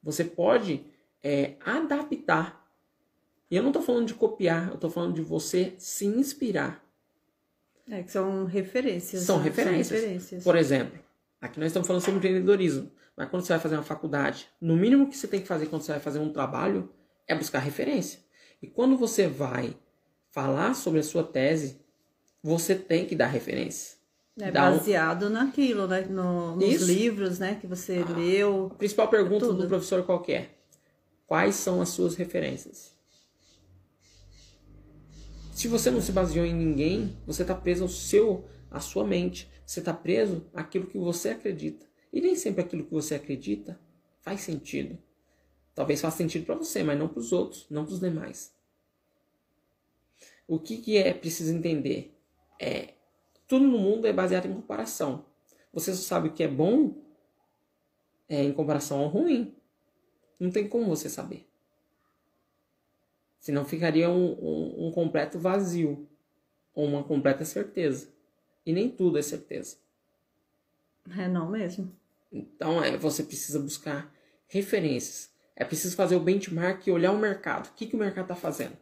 Você 0.01 0.23
pode 0.23 0.85
é, 1.21 1.55
adaptar. 1.59 2.63
E 3.49 3.55
eu 3.55 3.63
não 3.63 3.69
estou 3.69 3.83
falando 3.83 4.07
de 4.07 4.13
copiar, 4.13 4.69
eu 4.69 4.75
estou 4.75 4.89
falando 4.89 5.15
de 5.15 5.21
você 5.21 5.73
se 5.77 6.05
inspirar. 6.05 6.83
É, 7.89 8.03
que 8.03 8.11
são 8.11 8.45
referências. 8.45 9.23
São 9.23 9.39
referências. 9.39 9.87
São 9.87 9.97
referências. 9.97 10.43
Por 10.43 10.55
exemplo, 10.55 10.99
aqui 11.41 11.59
nós 11.59 11.67
estamos 11.67 11.87
falando 11.87 12.01
sobre 12.01 12.17
empreendedorismo. 12.17 12.91
Mas 13.15 13.29
quando 13.29 13.43
você 13.43 13.53
vai 13.53 13.59
fazer 13.59 13.75
uma 13.75 13.83
faculdade, 13.83 14.49
no 14.59 14.75
mínimo 14.75 15.07
que 15.07 15.15
você 15.15 15.27
tem 15.27 15.41
que 15.41 15.47
fazer 15.47 15.67
quando 15.67 15.83
você 15.83 15.91
vai 15.91 16.01
fazer 16.01 16.19
um 16.19 16.31
trabalho 16.31 16.89
é 17.27 17.35
buscar 17.35 17.59
referência. 17.59 18.19
E 18.61 18.67
quando 18.67 18.97
você 18.97 19.27
vai 19.27 19.75
falar 20.31 20.73
sobre 20.73 20.99
a 20.99 21.03
sua 21.03 21.23
tese, 21.23 21.79
você 22.41 22.75
tem 22.75 23.05
que 23.05 23.15
dar 23.15 23.27
referência. 23.27 23.97
É 24.39 24.49
baseado 24.49 25.27
um... 25.27 25.29
naquilo, 25.29 25.87
né? 25.87 26.01
No, 26.01 26.55
nos 26.55 26.73
Isso. 26.73 26.85
livros, 26.85 27.37
né? 27.37 27.57
Que 27.61 27.67
você 27.67 28.03
ah, 28.07 28.17
leu. 28.17 28.71
A 28.73 28.75
principal 28.75 29.07
pergunta 29.07 29.45
tudo. 29.45 29.61
do 29.61 29.67
professor 29.67 30.03
qual 30.03 30.25
é? 30.29 30.47
Quais 31.27 31.55
são 31.55 31.81
as 31.81 31.89
suas 31.89 32.15
referências? 32.15 32.93
Se 35.53 35.67
você 35.67 35.91
não 35.91 36.01
se 36.01 36.11
baseou 36.11 36.45
em 36.45 36.53
ninguém, 36.53 37.15
você 37.25 37.43
está 37.43 37.53
preso 37.53 37.83
ao 37.83 37.89
seu, 37.89 38.49
à 38.71 38.79
sua 38.79 39.05
mente. 39.05 39.49
Você 39.65 39.79
está 39.79 39.93
preso 39.93 40.45
àquilo 40.53 40.87
que 40.87 40.97
você 40.97 41.29
acredita. 41.29 41.85
E 42.11 42.19
nem 42.19 42.35
sempre 42.35 42.61
aquilo 42.63 42.83
que 42.83 42.91
você 42.91 43.15
acredita 43.15 43.79
faz 44.21 44.41
sentido. 44.41 44.97
Talvez 45.75 46.01
faça 46.01 46.17
sentido 46.17 46.45
para 46.45 46.55
você, 46.55 46.83
mas 46.83 46.97
não 46.97 47.07
para 47.07 47.19
os 47.19 47.31
outros, 47.31 47.67
não 47.69 47.85
para 47.85 47.93
os 47.93 47.99
demais. 47.99 48.53
O 50.47 50.59
que, 50.59 50.77
que 50.77 50.97
é 50.97 51.13
preciso 51.13 51.53
entender? 51.53 52.17
É 52.59 52.95
tudo 53.47 53.67
no 53.67 53.77
mundo 53.77 54.07
é 54.07 54.13
baseado 54.13 54.47
em 54.47 54.53
comparação. 54.53 55.25
Você 55.71 55.93
só 55.93 56.01
sabe 56.01 56.29
o 56.29 56.33
que 56.33 56.43
é 56.43 56.47
bom 56.47 56.95
é, 58.27 58.43
em 58.43 58.53
comparação 58.53 58.99
ao 58.99 59.07
ruim. 59.07 59.55
Não 60.39 60.49
tem 60.49 60.67
como 60.67 60.87
você 60.87 61.09
saber. 61.09 61.47
Senão 63.43 63.65
ficaria 63.65 64.09
um, 64.09 64.31
um, 64.41 64.87
um 64.87 64.91
completo 64.93 65.37
vazio 65.37 66.07
ou 66.73 66.85
uma 66.85 67.03
completa 67.03 67.43
certeza. 67.43 68.07
E 68.65 68.71
nem 68.71 68.89
tudo 68.89 69.17
é 69.17 69.21
certeza. 69.21 69.75
É 71.19 71.27
não 71.27 71.51
mesmo. 71.51 71.93
Então 72.31 72.81
é, 72.81 72.95
você 72.95 73.21
precisa 73.21 73.59
buscar 73.59 74.09
referências. 74.47 75.29
É 75.57 75.65
preciso 75.65 75.93
fazer 75.93 76.15
o 76.15 76.21
benchmark 76.21 76.87
e 76.87 76.91
olhar 76.91 77.11
o 77.11 77.19
mercado. 77.19 77.67
O 77.67 77.73
que, 77.73 77.85
que 77.85 77.97
o 77.97 77.99
mercado 77.99 78.23
está 78.23 78.35
fazendo? 78.35 78.77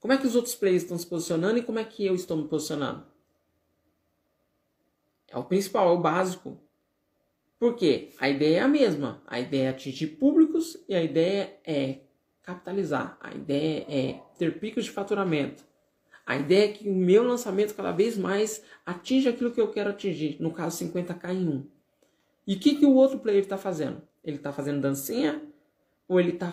Como 0.00 0.12
é 0.12 0.18
que 0.18 0.26
os 0.26 0.34
outros 0.34 0.56
players 0.56 0.82
estão 0.82 0.98
se 0.98 1.06
posicionando 1.06 1.60
e 1.60 1.62
como 1.62 1.78
é 1.78 1.84
que 1.84 2.04
eu 2.04 2.16
estou 2.16 2.36
me 2.36 2.48
posicionando? 2.48 3.06
É 5.28 5.38
o 5.38 5.44
principal, 5.44 5.90
é 5.90 5.92
o 5.92 6.00
básico. 6.00 6.60
Por 7.56 7.76
quê? 7.76 8.12
A 8.18 8.28
ideia 8.28 8.56
é 8.56 8.62
a 8.62 8.68
mesma. 8.68 9.22
A 9.28 9.38
ideia 9.38 9.66
é 9.66 9.68
atingir 9.68 10.08
públicos 10.16 10.76
e 10.88 10.94
a 10.96 11.00
ideia 11.04 11.56
é 11.64 12.00
capitalizar. 12.48 13.16
A 13.20 13.34
ideia 13.34 13.84
é 13.88 14.20
ter 14.38 14.58
picos 14.58 14.84
de 14.84 14.90
faturamento. 14.90 15.64
A 16.26 16.36
ideia 16.36 16.64
é 16.64 16.72
que 16.72 16.88
o 16.88 16.94
meu 16.94 17.22
lançamento 17.22 17.74
cada 17.74 17.92
vez 17.92 18.16
mais 18.16 18.62
atinja 18.84 19.30
aquilo 19.30 19.50
que 19.50 19.60
eu 19.60 19.70
quero 19.70 19.90
atingir. 19.90 20.36
No 20.40 20.52
caso, 20.52 20.84
50k 20.84 21.32
em 21.32 21.48
um. 21.48 21.66
E 22.46 22.54
o 22.54 22.58
que, 22.58 22.76
que 22.76 22.86
o 22.86 22.94
outro 22.94 23.18
player 23.18 23.42
está 23.42 23.56
fazendo? 23.56 24.02
Ele 24.24 24.36
está 24.36 24.52
fazendo 24.52 24.80
dancinha 24.80 25.42
ou 26.06 26.18
ele 26.18 26.32
está 26.32 26.52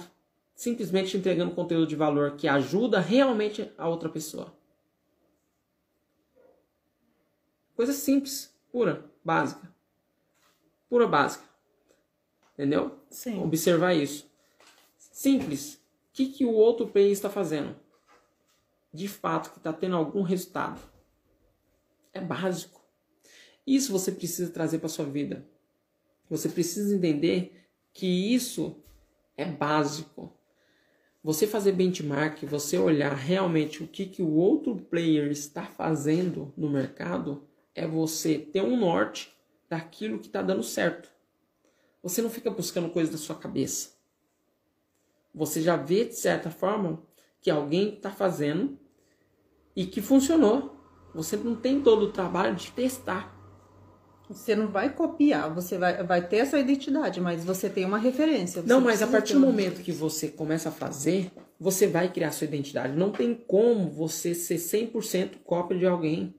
simplesmente 0.54 1.18
entregando 1.18 1.56
conteúdo 1.56 1.88
de 1.88 1.96
valor 1.96 2.36
que 2.36 2.48
ajuda 2.48 3.00
realmente 3.00 3.72
a 3.78 3.88
outra 3.88 4.10
pessoa? 4.10 4.54
Coisa 7.76 7.92
simples, 7.92 8.56
pura, 8.72 9.06
básica 9.24 9.76
pura 10.96 11.08
básica. 11.08 11.44
Entendeu? 12.54 12.98
Sim. 13.10 13.44
Observar 13.44 13.94
isso. 13.94 14.30
Simples. 14.98 15.82
Que, 16.16 16.28
que 16.28 16.46
o 16.46 16.54
outro 16.54 16.88
player 16.88 17.12
está 17.12 17.30
fazendo? 17.30 17.76
De 18.94 19.06
fato, 19.06 19.52
que 19.52 19.58
está 19.58 19.74
tendo 19.74 19.98
algum 19.98 20.22
resultado. 20.22 20.80
É 22.14 22.22
básico. 22.22 22.82
Isso 23.68 23.92
você 23.92 24.14
precisa 24.14 24.50
trazer 24.50 24.80
para 24.80 24.88
sua 24.88 25.04
vida. 25.04 25.46
Você 26.30 26.48
precisa 26.48 26.96
entender 26.96 27.68
que 27.92 28.08
isso 28.34 28.82
é 29.36 29.44
básico. 29.44 30.34
Você 31.22 31.46
fazer 31.46 31.74
benchmark, 31.74 32.46
você 32.46 32.78
olhar 32.78 33.14
realmente 33.14 33.84
o 33.84 33.88
que, 33.88 34.06
que 34.06 34.22
o 34.22 34.36
outro 34.36 34.78
player 34.78 35.30
está 35.30 35.66
fazendo 35.66 36.54
no 36.56 36.70
mercado, 36.70 37.46
é 37.74 37.86
você 37.86 38.40
ter 38.40 38.62
um 38.62 38.78
norte 38.78 39.36
daquilo 39.68 40.20
que 40.20 40.28
está 40.28 40.42
dando 40.42 40.64
certo. 40.64 41.12
Você 42.02 42.22
não 42.22 42.30
fica 42.30 42.50
buscando 42.50 42.90
coisas 42.90 43.12
da 43.12 43.18
sua 43.18 43.36
cabeça. 43.36 43.95
Você 45.36 45.62
já 45.62 45.76
vê, 45.76 46.06
de 46.06 46.16
certa 46.16 46.50
forma, 46.50 47.04
que 47.42 47.52
alguém 47.52 47.96
está 47.96 48.10
fazendo 48.10 48.80
e 49.76 49.86
que 49.86 50.02
funcionou. 50.02 50.76
Você 51.14 51.36
não 51.38 51.56
tem 51.56 51.82
todo 51.82 52.06
o 52.06 52.12
trabalho 52.12 52.56
de 52.56 52.72
testar. 52.72 53.34
Você 54.28 54.56
não 54.56 54.70
vai 54.70 54.92
copiar, 54.92 55.54
você 55.54 55.78
vai, 55.78 56.04
vai 56.04 56.28
ter 56.28 56.40
a 56.40 56.46
sua 56.48 56.60
identidade, 56.60 57.22
mas 57.22 57.46
você 57.46 57.70
tem 57.70 57.86
uma 57.86 58.00
referência. 58.00 58.64
Não, 58.66 58.82
mas 58.82 59.04
a 59.04 59.08
partir 59.08 59.34
do 59.34 59.40
momento 59.40 59.84
que 59.84 59.92
você 59.92 60.30
começa 60.30 60.70
a 60.70 60.72
fazer, 60.72 61.32
você 61.60 61.86
vai 61.86 62.12
criar 62.12 62.32
sua 62.32 62.46
identidade. 62.46 62.98
Não 62.98 63.12
tem 63.12 63.36
como 63.36 63.88
você 63.92 64.34
ser 64.34 64.56
100% 64.56 65.44
cópia 65.44 65.78
de 65.78 65.86
alguém. 65.86 66.34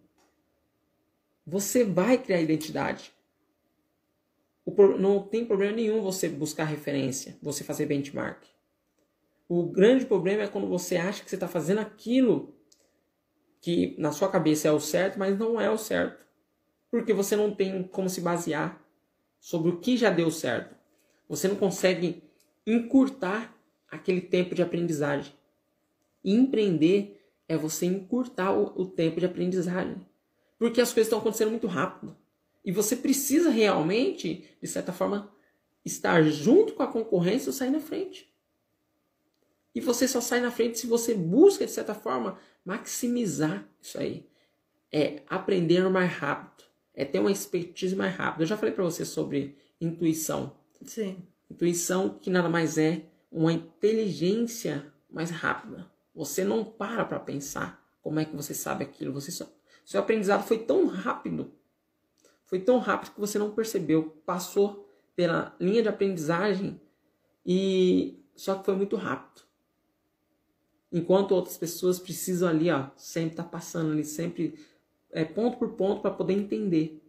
Você 1.46 1.84
vai 1.84 2.18
criar 2.18 2.40
identidade 2.40 3.14
não 4.98 5.22
tem 5.22 5.44
problema 5.44 5.76
nenhum 5.76 6.02
você 6.02 6.28
buscar 6.28 6.64
referência, 6.64 7.36
você 7.40 7.62
fazer 7.62 7.86
benchmark. 7.86 8.42
O 9.48 9.64
grande 9.64 10.04
problema 10.04 10.42
é 10.42 10.48
quando 10.48 10.66
você 10.66 10.96
acha 10.96 11.22
que 11.22 11.30
você 11.30 11.36
está 11.36 11.46
fazendo 11.46 11.78
aquilo 11.78 12.54
que 13.60 13.94
na 13.98 14.12
sua 14.12 14.28
cabeça 14.28 14.68
é 14.68 14.72
o 14.72 14.80
certo, 14.80 15.18
mas 15.18 15.38
não 15.38 15.60
é 15.60 15.70
o 15.70 15.78
certo. 15.78 16.24
Porque 16.90 17.12
você 17.12 17.36
não 17.36 17.54
tem 17.54 17.82
como 17.84 18.08
se 18.08 18.20
basear 18.20 18.84
sobre 19.40 19.70
o 19.70 19.78
que 19.80 19.96
já 19.96 20.10
deu 20.10 20.30
certo. 20.30 20.74
Você 21.28 21.48
não 21.48 21.56
consegue 21.56 22.22
encurtar 22.66 23.56
aquele 23.88 24.20
tempo 24.20 24.54
de 24.54 24.62
aprendizagem. 24.62 25.32
E 26.24 26.34
empreender 26.34 27.20
é 27.48 27.56
você 27.56 27.86
encurtar 27.86 28.52
o, 28.52 28.82
o 28.82 28.86
tempo 28.86 29.20
de 29.20 29.26
aprendizagem. 29.26 30.04
Porque 30.58 30.80
as 30.80 30.92
coisas 30.92 31.06
estão 31.06 31.20
acontecendo 31.20 31.50
muito 31.50 31.66
rápido. 31.66 32.16
E 32.64 32.72
você 32.72 32.96
precisa 32.96 33.50
realmente, 33.50 34.44
de 34.60 34.68
certa 34.68 34.92
forma, 34.92 35.32
estar 35.84 36.22
junto 36.24 36.72
com 36.74 36.82
a 36.82 36.88
concorrência 36.88 37.48
ou 37.48 37.52
sair 37.52 37.70
na 37.70 37.78
frente. 37.78 38.28
E 39.76 39.80
você 39.80 40.08
só 40.08 40.22
sai 40.22 40.40
na 40.40 40.50
frente 40.50 40.78
se 40.78 40.86
você 40.86 41.12
busca, 41.12 41.66
de 41.66 41.70
certa 41.70 41.94
forma, 41.94 42.38
maximizar 42.64 43.68
isso 43.78 43.98
aí. 43.98 44.26
É 44.90 45.22
aprender 45.28 45.86
mais 45.90 46.10
rápido. 46.12 46.64
É 46.94 47.04
ter 47.04 47.20
uma 47.20 47.30
expertise 47.30 47.94
mais 47.94 48.16
rápida. 48.16 48.44
Eu 48.44 48.46
já 48.46 48.56
falei 48.56 48.74
para 48.74 48.84
você 48.84 49.04
sobre 49.04 49.54
intuição. 49.78 50.56
Sim. 50.82 51.22
Intuição 51.50 52.18
que 52.18 52.30
nada 52.30 52.48
mais 52.48 52.78
é 52.78 53.04
uma 53.30 53.52
inteligência 53.52 54.90
mais 55.10 55.28
rápida. 55.28 55.92
Você 56.14 56.42
não 56.42 56.64
para 56.64 57.04
para 57.04 57.20
pensar 57.20 57.86
como 58.00 58.18
é 58.18 58.24
que 58.24 58.34
você 58.34 58.54
sabe 58.54 58.82
aquilo. 58.82 59.12
Você 59.12 59.30
só... 59.30 59.46
Seu 59.84 60.00
aprendizado 60.00 60.46
foi 60.46 60.60
tão 60.60 60.86
rápido. 60.86 61.52
Foi 62.46 62.60
tão 62.60 62.78
rápido 62.78 63.12
que 63.12 63.20
você 63.20 63.38
não 63.38 63.50
percebeu. 63.50 64.22
Passou 64.24 64.90
pela 65.14 65.54
linha 65.60 65.82
de 65.82 65.88
aprendizagem 65.90 66.80
e 67.44 68.24
só 68.34 68.54
que 68.54 68.64
foi 68.64 68.74
muito 68.74 68.96
rápido. 68.96 69.44
Enquanto 70.92 71.32
outras 71.32 71.58
pessoas 71.58 71.98
precisam 71.98 72.48
ali, 72.48 72.70
ó, 72.70 72.88
sempre 72.96 73.36
tá 73.36 73.44
passando 73.44 73.92
ali, 73.92 74.04
sempre 74.04 74.58
é, 75.10 75.24
ponto 75.24 75.58
por 75.58 75.70
ponto 75.72 76.00
para 76.00 76.10
poder 76.10 76.34
entender. 76.34 77.02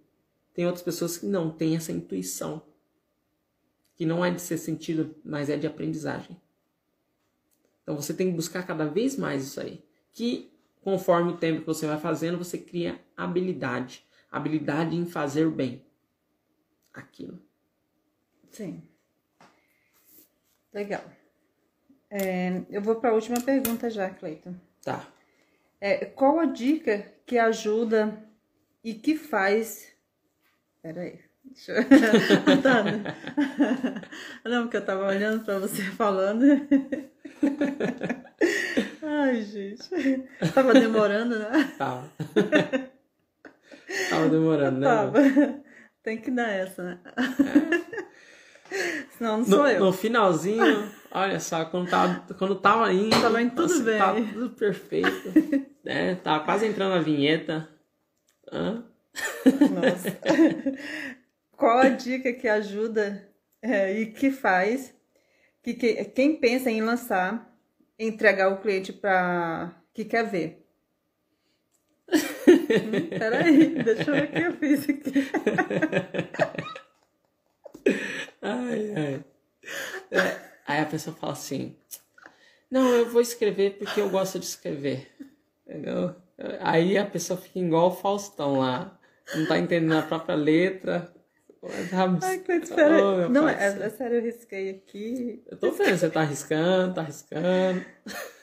Tem 0.54 0.66
outras 0.66 0.84
pessoas 0.84 1.18
que 1.18 1.26
não 1.26 1.52
têm 1.52 1.76
essa 1.76 1.92
intuição 1.92 2.64
que 3.98 4.06
não 4.06 4.24
é 4.24 4.30
de 4.30 4.40
ser 4.40 4.60
sentido, 4.60 5.16
mas 5.26 5.50
é 5.50 5.58
de 5.58 5.66
aprendizagem. 5.66 6.40
Então 7.82 7.96
você 7.96 8.14
tem 8.14 8.30
que 8.30 8.36
buscar 8.36 8.66
cada 8.66 8.86
vez 8.86 9.18
mais 9.18 9.44
isso 9.44 9.60
aí. 9.60 9.84
Que 10.14 10.52
conforme 10.82 11.32
o 11.34 11.38
tempo 11.38 11.62
que 11.62 11.66
você 11.66 11.88
vai 11.88 12.00
fazendo, 12.00 12.38
você 12.38 12.60
cria 12.60 13.04
habilidade. 13.16 14.06
Habilidade 14.32 14.96
em 14.96 15.06
fazer 15.06 15.50
bem 15.50 15.84
aquilo. 16.94 17.42
Sim. 18.52 18.84
Legal. 20.72 21.04
É, 22.10 22.62
eu 22.70 22.82
vou 22.82 22.96
para 22.96 23.10
a 23.10 23.14
última 23.14 23.42
pergunta 23.42 23.90
já, 23.90 24.10
Cleiton. 24.10 24.56
Tá. 24.84 25.06
É, 25.80 26.06
qual 26.06 26.40
a 26.40 26.46
dica 26.46 27.06
que 27.26 27.38
ajuda 27.38 28.18
e 28.84 28.94
que 28.94 29.18
faz. 29.18 29.92
Peraí. 30.82 31.20
Deixa 31.44 31.74
eu... 31.74 31.84
Não, 34.50 34.64
porque 34.64 34.78
eu 34.78 34.86
tava 34.86 35.08
olhando 35.08 35.44
pra 35.44 35.60
você 35.60 35.84
falando. 35.92 36.46
Ai, 39.02 39.42
gente. 39.42 39.90
Tava 40.54 40.74
demorando, 40.74 41.38
né? 41.40 41.74
Tava. 41.78 42.10
Tava 44.10 44.30
demorando, 44.30 44.80
né? 44.80 44.88
Tava. 44.88 45.20
Tem 46.04 46.18
que 46.18 46.32
dar 46.32 46.50
essa, 46.50 46.84
né? 46.84 47.00
É. 48.72 49.04
Senão 49.18 49.38
não 49.40 49.46
sou 49.46 49.64
no, 49.64 49.68
eu. 49.68 49.80
No 49.80 49.94
finalzinho, 49.94 50.92
olha 51.18 51.40
só, 51.40 51.66
quando 51.66 51.90
tava, 51.90 52.34
quando 52.38 52.56
tava 52.56 52.94
indo. 52.94 53.22
Tava 53.22 53.42
indo 53.42 53.56
tudo 53.56 53.74
assim, 53.74 53.84
bem. 53.84 53.98
Tava 53.98 54.22
tudo 54.22 54.50
perfeito. 54.52 55.34
né? 55.84 56.16
Tava 56.24 56.44
quase 56.44 56.66
entrando 56.66 56.94
a 56.94 57.00
vinheta. 57.00 57.68
Hã? 58.52 58.84
Nossa. 59.72 60.18
Qual 61.58 61.80
a 61.80 61.90
dica 61.90 62.32
que 62.34 62.48
ajuda 62.48 63.28
é, 63.62 63.92
e 64.00 64.06
que 64.12 64.32
faz 64.32 64.94
que, 65.64 65.74
que, 65.74 66.06
quem 66.06 66.38
pensa 66.38 66.70
em 66.70 66.82
lançar, 66.82 67.54
entregar 68.00 68.50
o 68.50 68.62
cliente 68.62 68.94
para 68.94 69.76
que 69.94 70.06
quer 70.06 70.24
ver? 70.24 70.64
hum, 72.10 73.10
peraí, 73.10 73.70
deixa 73.84 74.12
eu 74.12 74.16
ver 74.16 74.24
o 74.24 74.32
que 74.32 74.40
eu 74.40 74.54
fiz 74.54 74.90
aqui. 74.90 75.12
ai, 78.42 78.94
ai. 78.96 79.26
É, 80.12 80.47
aí 80.68 80.82
a 80.82 80.86
pessoa 80.86 81.16
fala 81.16 81.34
assim: 81.34 81.76
Não, 82.70 82.90
eu 82.90 83.10
vou 83.10 83.22
escrever 83.22 83.78
porque 83.78 84.00
eu 84.00 84.10
gosto 84.10 84.38
de 84.38 84.46
escrever. 84.46 85.10
Entendeu? 85.66 86.16
Aí 86.60 86.98
a 86.98 87.06
pessoa 87.06 87.40
fica 87.40 87.60
igual 87.60 87.88
o 87.88 87.96
Faustão 87.96 88.60
lá. 88.60 89.00
Não 89.36 89.48
tá 89.48 89.58
entendendo 89.58 89.98
a 89.98 90.04
própria 90.04 90.36
letra. 90.36 91.14
Ai, 92.24 92.40
Cleiton, 92.40 92.64
espera. 92.64 93.04
Oh, 93.04 93.30
não, 93.30 93.50
é, 93.50 93.66
é, 93.66 93.90
sério, 93.90 94.18
eu 94.18 94.22
risquei 94.22 94.70
aqui. 94.70 95.44
Eu 95.48 95.58
tô 95.58 95.72
vendo, 95.72 95.98
você 95.98 96.10
tá 96.10 96.22
arriscando, 96.22 96.94
tá 96.94 97.02
arriscando. 97.02 97.86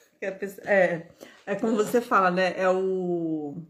É, 0.63 1.05
é 1.45 1.55
como 1.55 1.75
você 1.75 2.01
fala, 2.01 2.31
né? 2.31 2.55
É 2.57 2.67
o. 2.67 3.61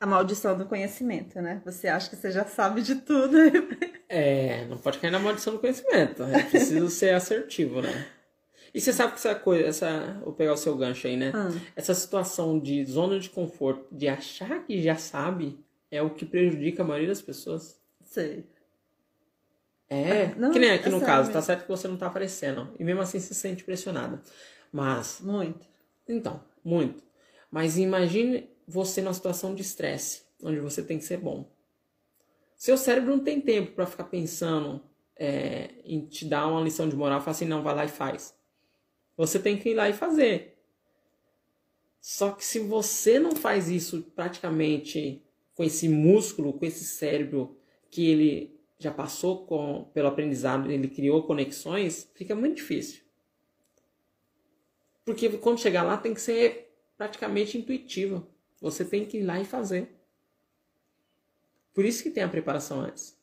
A 0.00 0.06
maldição 0.06 0.56
do 0.56 0.64
conhecimento, 0.64 1.40
né? 1.40 1.60
Você 1.64 1.88
acha 1.88 2.08
que 2.08 2.16
você 2.16 2.30
já 2.30 2.44
sabe 2.44 2.82
de 2.82 2.96
tudo. 2.96 3.36
É, 4.10 4.64
não 4.64 4.78
pode 4.78 4.98
cair 5.00 5.10
na 5.10 5.18
maldição 5.18 5.52
do 5.52 5.58
conhecimento. 5.58 6.22
É 6.22 6.42
preciso 6.42 6.88
ser 6.88 7.10
assertivo, 7.14 7.82
né? 7.82 8.06
E 8.72 8.80
você 8.80 8.90
sabe 8.90 9.12
que 9.12 9.18
essa 9.18 9.34
coisa, 9.34 9.66
essa, 9.66 10.18
vou 10.24 10.32
pegar 10.32 10.54
o 10.54 10.56
seu 10.56 10.74
gancho 10.78 11.06
aí, 11.06 11.14
né? 11.14 11.30
Hum. 11.36 11.60
Essa 11.76 11.92
situação 11.94 12.58
de 12.58 12.82
zona 12.86 13.20
de 13.20 13.28
conforto, 13.28 13.86
de 13.94 14.08
achar 14.08 14.64
que 14.64 14.80
já 14.80 14.96
sabe, 14.96 15.62
é 15.90 16.00
o 16.00 16.08
que 16.08 16.24
prejudica 16.24 16.82
a 16.82 16.86
maioria 16.86 17.08
das 17.08 17.20
pessoas. 17.20 17.78
Sei. 18.02 18.46
É, 19.90 20.34
não, 20.36 20.52
que 20.52 20.58
nem 20.58 20.70
aqui 20.70 20.88
é 20.88 20.90
no 20.90 21.00
caso, 21.00 21.28
mesmo. 21.28 21.32
tá 21.34 21.42
certo 21.42 21.62
que 21.62 21.68
você 21.68 21.86
não 21.86 21.98
tá 21.98 22.06
aparecendo. 22.06 22.72
E 22.78 22.84
mesmo 22.84 23.02
assim 23.02 23.20
se 23.20 23.34
sente 23.34 23.62
pressionada. 23.62 24.22
Mas. 24.72 25.20
Muito. 25.20 25.66
Então, 26.08 26.42
muito. 26.64 27.02
Mas 27.50 27.76
imagine 27.76 28.50
você 28.68 29.00
numa 29.00 29.14
situação 29.14 29.54
de 29.54 29.62
estresse, 29.62 30.22
onde 30.42 30.60
você 30.60 30.82
tem 30.82 30.98
que 30.98 31.04
ser 31.04 31.16
bom. 31.16 31.50
Seu 32.54 32.76
cérebro 32.76 33.16
não 33.16 33.24
tem 33.24 33.40
tempo 33.40 33.72
para 33.72 33.86
ficar 33.86 34.04
pensando 34.04 34.82
é, 35.16 35.70
em 35.84 36.04
te 36.04 36.26
dar 36.26 36.46
uma 36.46 36.60
lição 36.60 36.86
de 36.86 36.94
moral, 36.94 37.20
falar 37.20 37.30
assim, 37.32 37.46
não, 37.46 37.62
vai 37.62 37.74
lá 37.74 37.84
e 37.86 37.88
faz. 37.88 38.36
Você 39.16 39.38
tem 39.38 39.56
que 39.56 39.70
ir 39.70 39.74
lá 39.74 39.88
e 39.88 39.94
fazer. 39.94 40.58
Só 42.00 42.30
que 42.32 42.44
se 42.44 42.60
você 42.60 43.18
não 43.18 43.34
faz 43.34 43.68
isso 43.68 44.02
praticamente 44.14 45.24
com 45.54 45.64
esse 45.64 45.88
músculo, 45.88 46.52
com 46.52 46.66
esse 46.66 46.84
cérebro 46.84 47.56
que 47.90 48.08
ele 48.08 48.60
já 48.78 48.92
passou 48.92 49.46
com, 49.46 49.90
pelo 49.92 50.08
aprendizado, 50.08 50.70
ele 50.70 50.88
criou 50.88 51.24
conexões, 51.24 52.10
fica 52.14 52.34
muito 52.34 52.56
difícil. 52.56 53.02
Porque 55.04 55.28
quando 55.38 55.58
chegar 55.58 55.82
lá 55.82 55.96
tem 55.96 56.12
que 56.12 56.20
ser 56.20 56.70
praticamente 56.96 57.56
intuitivo. 57.56 58.26
Você 58.60 58.84
tem 58.84 59.04
que 59.04 59.18
ir 59.18 59.24
lá 59.24 59.40
e 59.40 59.44
fazer. 59.44 59.88
Por 61.74 61.84
isso 61.84 62.02
que 62.02 62.10
tem 62.10 62.24
a 62.24 62.28
preparação 62.28 62.80
antes. 62.80 63.16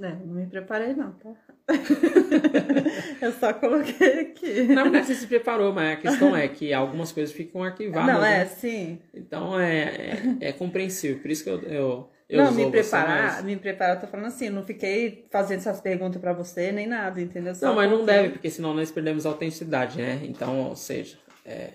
Não, 0.00 0.16
não 0.16 0.34
me 0.34 0.46
preparei 0.46 0.94
não, 0.94 1.12
tá? 1.12 1.30
eu 3.20 3.32
só 3.32 3.52
coloquei 3.52 4.20
aqui. 4.20 4.62
Não, 4.62 4.86
não 4.86 5.04
você 5.04 5.14
se 5.14 5.26
preparou, 5.26 5.74
mas 5.74 5.92
a 5.92 5.96
questão 6.00 6.34
é 6.34 6.48
que 6.48 6.72
algumas 6.72 7.12
coisas 7.12 7.34
ficam 7.34 7.62
arquivadas. 7.62 8.14
Não, 8.14 8.24
é, 8.24 8.38
né? 8.38 8.46
sim. 8.46 8.98
Então 9.12 9.60
é, 9.60 9.82
é, 9.82 10.36
é, 10.40 10.52
compreensível. 10.52 11.20
Por 11.20 11.30
isso 11.30 11.44
que 11.44 11.50
eu. 11.50 11.60
eu, 11.64 12.10
eu 12.30 12.44
não, 12.44 12.52
me 12.52 12.70
preparar, 12.70 13.32
mais... 13.32 13.44
me 13.44 13.56
preparar, 13.58 13.96
eu 13.96 14.00
tô 14.00 14.06
falando 14.06 14.26
assim, 14.26 14.48
não 14.48 14.64
fiquei 14.64 15.26
fazendo 15.30 15.58
essas 15.58 15.82
perguntas 15.82 16.18
para 16.18 16.32
você, 16.32 16.72
nem 16.72 16.86
nada, 16.86 17.20
entendeu? 17.20 17.54
Só 17.54 17.66
não, 17.66 17.74
mas 17.74 17.90
não 17.90 18.02
deve, 18.02 18.30
porque 18.30 18.48
senão 18.48 18.72
nós 18.72 18.90
perdemos 18.90 19.26
a 19.26 19.28
autenticidade, 19.28 19.98
né? 19.98 20.20
Então, 20.22 20.60
ou 20.60 20.76
seja, 20.76 21.18
é, 21.44 21.70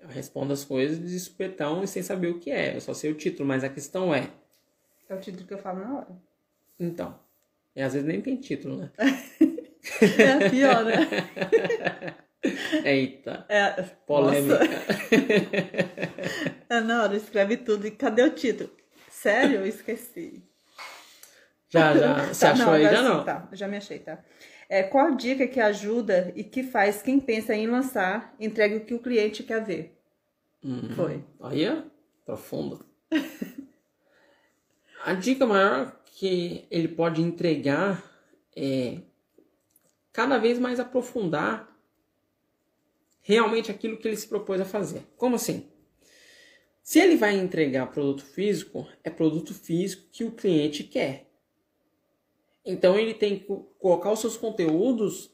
eu 0.00 0.08
respondo 0.08 0.52
as 0.52 0.64
coisas 0.64 0.98
de 0.98 1.18
supetão 1.20 1.82
e 1.82 1.88
sem 1.88 2.02
saber 2.02 2.28
o 2.28 2.38
que 2.38 2.50
é. 2.50 2.76
Eu 2.76 2.80
só 2.80 2.94
sei 2.94 3.10
o 3.10 3.14
título, 3.14 3.48
mas 3.48 3.62
a 3.62 3.68
questão 3.68 4.14
é. 4.14 4.30
É 5.08 5.14
o 5.14 5.20
título 5.20 5.46
que 5.46 5.54
eu 5.54 5.58
falo 5.58 5.80
na 5.80 5.98
hora. 5.98 6.08
Então. 6.78 7.18
E 7.74 7.82
às 7.82 7.92
vezes 7.92 8.06
nem 8.06 8.20
tem 8.20 8.36
título, 8.36 8.76
né? 8.76 8.90
é 8.98 10.50
pior, 10.50 10.84
né? 10.84 12.16
Eita. 12.84 13.44
É, 13.48 13.82
polêmica. 14.06 14.60
é, 16.68 16.80
na 16.80 17.02
hora, 17.02 17.16
escreve 17.16 17.58
tudo. 17.58 17.86
E 17.86 17.90
cadê 17.90 18.22
o 18.22 18.30
título? 18.30 18.70
Sério? 19.10 19.60
Eu 19.60 19.66
esqueci. 19.66 20.42
Já, 21.68 21.96
já. 21.96 22.24
Você 22.32 22.46
tá, 22.46 22.52
achou 22.52 22.66
não, 22.66 22.72
aí? 22.72 22.82
Já 22.82 22.96
sim, 22.96 23.02
não? 23.04 23.24
Tá, 23.24 23.48
já 23.52 23.68
me 23.68 23.76
achei, 23.76 23.98
tá. 23.98 24.18
É, 24.70 24.84
qual 24.84 25.16
dica 25.16 25.48
que 25.48 25.58
ajuda 25.58 26.32
e 26.36 26.44
que 26.44 26.62
faz 26.62 27.02
quem 27.02 27.18
pensa 27.18 27.52
em 27.52 27.66
lançar, 27.66 28.36
entregue 28.38 28.76
o 28.76 28.84
que 28.84 28.94
o 28.94 29.00
cliente 29.00 29.42
quer 29.42 29.64
ver? 29.64 30.00
Uhum. 30.62 30.90
Foi. 30.90 31.24
Aí 31.40 31.64
é 31.64 31.82
profundo. 32.24 32.86
A 35.04 35.14
dica 35.14 35.44
maior 35.44 36.00
que 36.04 36.66
ele 36.70 36.86
pode 36.86 37.20
entregar 37.20 38.00
é 38.54 38.98
cada 40.12 40.38
vez 40.38 40.56
mais 40.58 40.78
aprofundar 40.78 41.68
realmente 43.22 43.72
aquilo 43.72 43.96
que 43.96 44.06
ele 44.06 44.16
se 44.16 44.28
propôs 44.28 44.60
a 44.60 44.64
fazer. 44.64 45.02
Como 45.16 45.34
assim? 45.34 45.68
Se 46.80 47.00
ele 47.00 47.16
vai 47.16 47.34
entregar 47.36 47.90
produto 47.90 48.24
físico, 48.24 48.86
é 49.02 49.10
produto 49.10 49.52
físico 49.52 50.06
que 50.12 50.22
o 50.22 50.30
cliente 50.30 50.84
quer. 50.84 51.29
Então 52.70 52.96
ele 52.96 53.14
tem 53.14 53.38
que 53.38 53.46
colocar 53.78 54.12
os 54.12 54.20
seus 54.20 54.36
conteúdos 54.36 55.30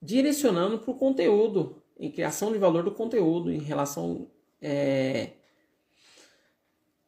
direcionando 0.00 0.80
para 0.80 0.90
o 0.90 0.98
conteúdo, 0.98 1.80
em 1.96 2.10
criação 2.10 2.52
de 2.52 2.58
valor 2.58 2.82
do 2.82 2.90
conteúdo, 2.90 3.52
em 3.52 3.60
relação 3.60 4.28
é, 4.60 5.30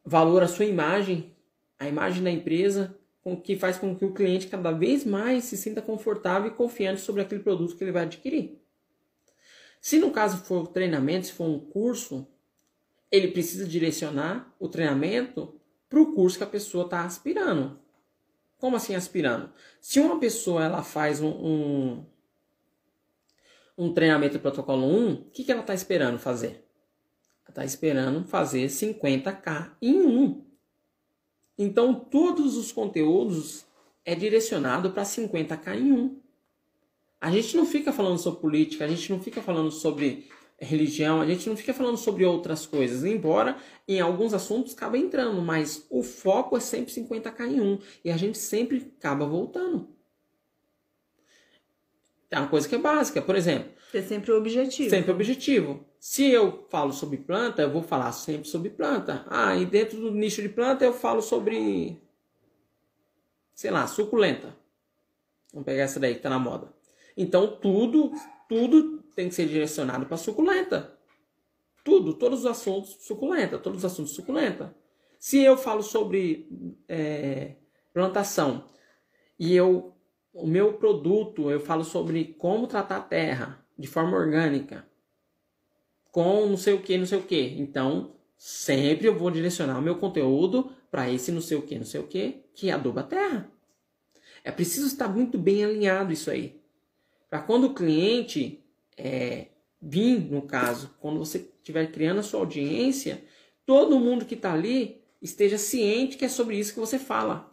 valor 0.03 0.41
à 0.41 0.47
sua 0.47 0.63
imagem, 0.65 1.35
a 1.77 1.87
imagem 1.89 2.23
da 2.23 2.31
empresa, 2.31 2.97
com 3.21 3.35
que 3.35 3.57
faz 3.57 3.77
com 3.77 3.93
que 3.93 4.05
o 4.05 4.13
cliente 4.13 4.47
cada 4.47 4.71
vez 4.71 5.03
mais 5.03 5.43
se 5.43 5.57
sinta 5.57 5.81
confortável 5.81 6.49
e 6.49 6.53
confiante 6.53 7.01
sobre 7.01 7.21
aquele 7.21 7.43
produto 7.43 7.75
que 7.75 7.83
ele 7.83 7.91
vai 7.91 8.03
adquirir. 8.03 8.61
Se 9.81 9.99
no 9.99 10.11
caso 10.11 10.37
for 10.45 10.67
treinamento, 10.67 11.27
se 11.27 11.33
for 11.33 11.45
um 11.45 11.59
curso, 11.59 12.25
ele 13.11 13.27
precisa 13.27 13.67
direcionar 13.67 14.55
o 14.57 14.69
treinamento 14.69 15.59
para 15.89 15.99
o 15.99 16.13
curso 16.13 16.37
que 16.37 16.43
a 16.45 16.47
pessoa 16.47 16.85
está 16.85 17.03
aspirando. 17.03 17.79
Como 18.57 18.75
assim 18.75 18.95
aspirando? 18.95 19.51
Se 19.81 19.99
uma 19.99 20.19
pessoa 20.19 20.63
ela 20.63 20.83
faz 20.83 21.21
um, 21.21 21.29
um, 21.29 22.05
um 23.77 23.93
treinamento 23.93 24.39
protocolo 24.39 24.85
1, 24.87 25.13
o 25.13 25.29
que, 25.31 25.43
que 25.43 25.51
ela 25.51 25.61
está 25.61 25.73
esperando 25.73 26.17
fazer? 26.17 26.65
Ela 27.43 27.49
está 27.49 27.65
esperando 27.65 28.25
fazer 28.25 28.67
50k 28.67 29.71
em 29.81 30.01
um. 30.01 30.45
Então, 31.57 31.93
todos 31.93 32.57
os 32.57 32.71
conteúdos 32.71 33.65
é 34.03 34.13
direcionado 34.15 34.91
para 34.91 35.03
50k 35.03 35.75
em 35.77 35.91
um. 35.91 36.19
A 37.19 37.31
gente 37.31 37.55
não 37.57 37.65
fica 37.65 37.91
falando 37.91 38.19
sobre 38.19 38.41
política, 38.41 38.85
a 38.85 38.87
gente 38.87 39.11
não 39.11 39.19
fica 39.19 39.41
falando 39.41 39.71
sobre 39.71 40.29
religião, 40.59 41.21
a 41.21 41.25
gente 41.25 41.49
não 41.49 41.57
fica 41.57 41.73
falando 41.73 41.97
sobre 41.97 42.25
outras 42.25 42.65
coisas, 42.65 43.03
embora 43.03 43.57
em 43.87 43.99
alguns 43.99 44.33
assuntos 44.33 44.73
acaba 44.73 44.97
entrando, 44.97 45.41
mas 45.41 45.85
o 45.89 46.01
foco 46.01 46.55
é 46.55 46.59
sempre 46.59 46.93
50k 46.93 47.47
em 47.47 47.61
um 47.61 47.79
e 48.03 48.11
a 48.11 48.17
gente 48.17 48.37
sempre 48.37 48.93
acaba 48.97 49.25
voltando. 49.25 49.89
É 52.31 52.39
uma 52.39 52.47
coisa 52.47 52.67
que 52.67 52.75
é 52.75 52.79
básica, 52.79 53.21
por 53.21 53.35
exemplo. 53.35 53.71
É 53.93 54.01
sempre 54.01 54.31
o 54.31 54.37
objetivo. 54.37 54.89
Sempre 54.89 55.11
o 55.11 55.13
objetivo. 55.13 55.85
Se 55.99 56.29
eu 56.29 56.67
falo 56.69 56.91
sobre 56.91 57.17
planta, 57.17 57.61
eu 57.61 57.71
vou 57.71 57.81
falar 57.81 58.11
sempre 58.11 58.47
sobre 58.47 58.69
planta. 58.69 59.25
Ah, 59.29 59.55
e 59.55 59.65
dentro 59.65 59.99
do 59.99 60.11
nicho 60.11 60.41
de 60.41 60.49
planta 60.49 60.83
eu 60.83 60.93
falo 60.93 61.21
sobre, 61.21 62.01
sei 63.53 63.71
lá, 63.71 63.87
suculenta. 63.87 64.55
Vamos 65.53 65.65
pegar 65.65 65.83
essa 65.83 65.99
daí 65.99 66.15
que 66.15 66.21
tá 66.21 66.29
na 66.29 66.39
moda. 66.39 66.73
Então 67.15 67.57
tudo, 67.57 68.11
tudo 68.49 69.04
tem 69.15 69.29
que 69.29 69.35
ser 69.35 69.47
direcionado 69.47 70.05
para 70.05 70.17
suculenta. 70.17 70.97
Tudo, 71.83 72.13
todos 72.13 72.39
os 72.39 72.45
assuntos 72.45 72.97
suculenta, 73.01 73.57
todos 73.57 73.79
os 73.79 73.85
assuntos 73.85 74.13
suculenta. 74.13 74.75
Se 75.19 75.39
eu 75.41 75.57
falo 75.57 75.81
sobre 75.81 76.47
é, 76.87 77.55
plantação 77.93 78.65
e 79.39 79.55
eu, 79.55 79.95
o 80.33 80.45
meu 80.45 80.73
produto, 80.73 81.49
eu 81.49 81.59
falo 81.59 81.83
sobre 81.83 82.35
como 82.37 82.67
tratar 82.67 82.97
a 82.97 83.01
terra 83.01 83.65
de 83.77 83.87
forma 83.87 84.17
orgânica, 84.17 84.85
com 86.11 86.45
não 86.47 86.57
sei 86.57 86.73
o 86.73 86.81
que, 86.81 86.97
não 86.97 87.05
sei 87.05 87.19
o 87.19 87.23
que. 87.23 87.55
Então, 87.57 88.15
sempre 88.37 89.07
eu 89.07 89.17
vou 89.17 89.31
direcionar 89.31 89.77
o 89.77 89.81
meu 89.81 89.95
conteúdo 89.95 90.71
para 90.89 91.09
esse 91.11 91.31
não 91.31 91.41
sei 91.41 91.57
o 91.57 91.61
que, 91.61 91.77
não 91.77 91.85
sei 91.85 92.01
o 92.01 92.07
que, 92.07 92.43
que 92.53 92.71
aduba 92.71 93.01
a 93.01 93.03
terra. 93.03 93.51
É 94.43 94.51
preciso 94.51 94.87
estar 94.87 95.07
muito 95.07 95.37
bem 95.37 95.63
alinhado 95.63 96.13
isso 96.13 96.29
aí. 96.29 96.61
Para 97.29 97.41
quando 97.41 97.65
o 97.65 97.73
cliente 97.73 98.64
é, 98.97 99.47
vir, 99.81 100.19
no 100.31 100.41
caso, 100.41 100.95
quando 100.99 101.19
você 101.19 101.49
estiver 101.57 101.91
criando 101.91 102.19
a 102.19 102.23
sua 102.23 102.39
audiência, 102.39 103.23
todo 103.65 103.99
mundo 103.99 104.25
que 104.25 104.35
está 104.35 104.53
ali 104.53 105.01
esteja 105.21 105.57
ciente 105.57 106.17
que 106.17 106.25
é 106.25 106.29
sobre 106.29 106.57
isso 106.57 106.73
que 106.73 106.79
você 106.79 106.99
fala. 106.99 107.51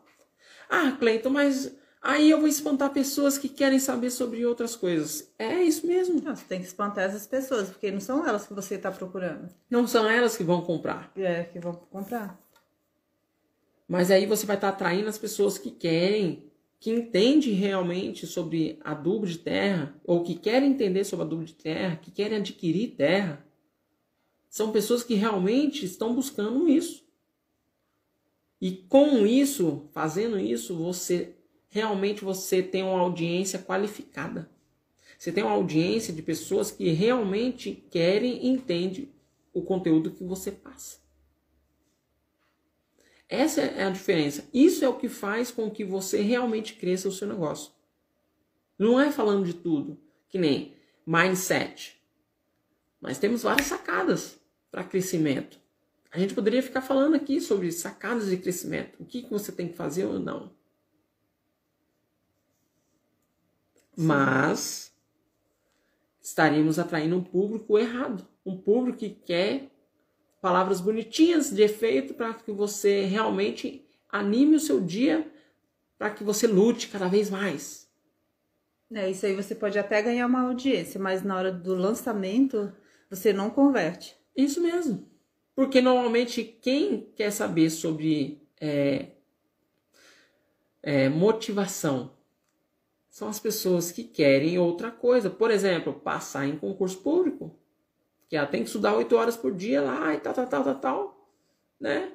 Ah, 0.69 0.93
Cleiton, 0.99 1.31
mas 1.31 1.73
Aí 2.03 2.29
eu 2.29 2.41
vou 2.41 2.49
espantar 2.49 2.91
pessoas 2.91 3.39
que 3.39 3.49
querem 3.49 3.79
saber 3.79 4.11
sobre 4.11 4.45
outras 4.45 4.75
coisas. 4.75 5.33
É 5.39 5.63
isso 5.63 5.87
mesmo. 5.87 6.21
Não, 6.21 6.35
você 6.35 6.45
tem 6.45 6.59
que 6.59 6.67
espantar 6.67 7.05
essas 7.05 7.29
pessoas, 7.29 7.69
porque 7.69 7.93
não 7.93 8.01
são 8.01 8.27
elas 8.27 8.45
que 8.45 8.53
você 8.53 8.75
está 8.75 8.91
procurando. 8.91 9.49
Não 9.71 9.87
são 9.87 10.09
elas 10.09 10.37
que 10.37 10.43
vão 10.43 10.63
comprar. 10.63 11.13
É, 11.15 11.45
que 11.45 11.61
vão 11.61 11.75
comprar. 11.75 12.37
Mas 13.87 14.11
aí 14.11 14.27
você 14.27 14.45
vai 14.45 14.57
estar 14.57 14.73
tá 14.73 14.75
atraindo 14.75 15.09
as 15.09 15.17
pessoas 15.17 15.59
que 15.59 15.71
querem, 15.71 16.51
que 16.83 16.91
entendem 16.91 17.53
realmente 17.53 18.27
sobre 18.27 18.77
adubo 18.83 19.25
de 19.25 19.39
terra, 19.39 19.95
ou 20.05 20.25
que 20.25 20.35
querem 20.35 20.71
entender 20.71 21.05
sobre 21.05 21.25
adubo 21.25 21.45
de 21.45 21.55
terra, 21.55 21.95
que 21.95 22.11
querem 22.11 22.39
adquirir 22.39 22.97
terra. 22.97 23.47
São 24.51 24.73
pessoas 24.73 25.05
que 25.05 25.15
realmente 25.15 25.85
estão 25.87 26.13
buscando 26.13 26.69
isso. 26.69 27.05
E 28.61 28.73
com 28.73 29.25
isso, 29.25 29.89
fazendo 29.93 30.37
isso, 30.41 30.75
você 30.75 31.37
realmente 31.69 32.25
você 32.25 32.61
tem 32.61 32.83
uma 32.83 32.99
audiência 32.99 33.61
qualificada. 33.61 34.51
Você 35.17 35.31
tem 35.31 35.45
uma 35.45 35.53
audiência 35.53 36.13
de 36.13 36.21
pessoas 36.21 36.73
que 36.73 36.89
realmente 36.89 37.81
querem 37.93 38.45
e 38.45 38.49
entendem 38.49 39.09
o 39.55 39.63
conteúdo 39.63 40.11
que 40.11 40.25
você 40.25 40.51
passa. 40.51 40.99
Essa 43.33 43.63
é 43.63 43.85
a 43.85 43.89
diferença. 43.89 44.47
Isso 44.53 44.85
é 44.85 44.89
o 44.91 44.99
que 44.99 45.09
faz 45.09 45.51
com 45.51 45.71
que 45.71 45.87
você 45.87 46.21
realmente 46.21 46.75
cresça 46.75 47.09
o 47.09 47.13
seu 47.13 47.27
negócio. 47.27 47.73
Não 48.79 49.01
é 49.01 49.11
falando 49.11 49.47
de 49.47 49.55
tudo, 49.55 49.99
que 50.29 50.37
nem 50.37 50.77
mindset. 51.07 51.99
Mas 53.01 53.19
temos 53.19 53.43
várias 53.43 53.69
sacadas 53.69 54.39
para 54.71 54.85
crescimento. 54.85 55.59
A 56.11 56.19
gente 56.19 56.35
poderia 56.35 56.63
ficar 56.63 56.83
falando 56.83 57.15
aqui 57.15 57.41
sobre 57.41 57.73
sacadas 57.73 58.29
de 58.29 58.37
crescimento. 58.37 59.01
O 59.01 59.07
que, 59.07 59.23
que 59.23 59.31
você 59.31 59.51
tem 59.51 59.67
que 59.67 59.77
fazer 59.77 60.05
ou 60.05 60.19
não. 60.19 60.53
Mas 63.97 64.95
estaríamos 66.21 66.79
atraindo 66.79 67.17
um 67.17 67.25
público 67.25 67.79
errado, 67.79 68.29
um 68.45 68.59
público 68.59 68.99
que 68.99 69.09
quer 69.09 69.72
palavras 70.43 70.81
bonitinhas 70.81 71.51
de 71.51 71.63
efeito 71.63 72.15
para 72.15 72.35
que 72.35 72.51
você 72.51 73.05
realmente 73.05 73.87
anime 74.11 74.57
o 74.57 74.61
seu 74.61 74.81
dia 74.81 75.31
para 75.97 76.11
que 76.11 76.25
você 76.25 76.49
lute 76.49 76.89
cada 76.89 77.07
vez 77.07 77.31
mais. 77.31 77.89
É, 78.93 79.09
isso 79.09 79.25
aí 79.25 79.37
você 79.37 79.55
pode 79.55 79.79
até 79.79 80.03
ganhar 80.03 80.27
uma 80.27 80.43
audiência, 80.43 81.01
mas 81.01 81.23
na 81.23 81.37
hora 81.37 81.53
do 81.53 81.77
lançamento 81.77 82.73
você 83.09 83.33
não 83.33 83.49
converte. 83.49 84.17
Isso 84.37 84.61
mesmo. 84.61 85.09
Porque 85.55 85.81
normalmente 85.81 86.43
quem 86.43 87.13
quer 87.15 87.31
saber 87.31 87.71
sobre 87.71 88.43
é, 88.61 89.11
é, 90.83 91.09
motivação 91.09 92.17
são 93.09 93.29
as 93.29 93.39
pessoas 93.39 93.93
que 93.93 94.03
querem 94.03 94.59
outra 94.59 94.91
coisa. 94.91 95.31
Por 95.31 95.53
exemplo, 95.53 95.93
passar 95.93 96.49
em 96.49 96.59
concurso 96.59 96.99
público. 96.99 97.57
Que 98.33 98.37
ela 98.39 98.47
tem 98.47 98.63
que 98.63 98.69
estudar 98.69 98.97
oito 98.97 99.15
horas 99.15 99.37
por 99.37 99.55
dia 99.55 99.83
lá 99.83 100.15
e 100.15 100.19
tal, 100.19 100.33
tal, 100.33 100.47
tal, 100.47 100.65
tal, 100.65 100.75
tal. 100.77 101.29
Né? 101.79 102.15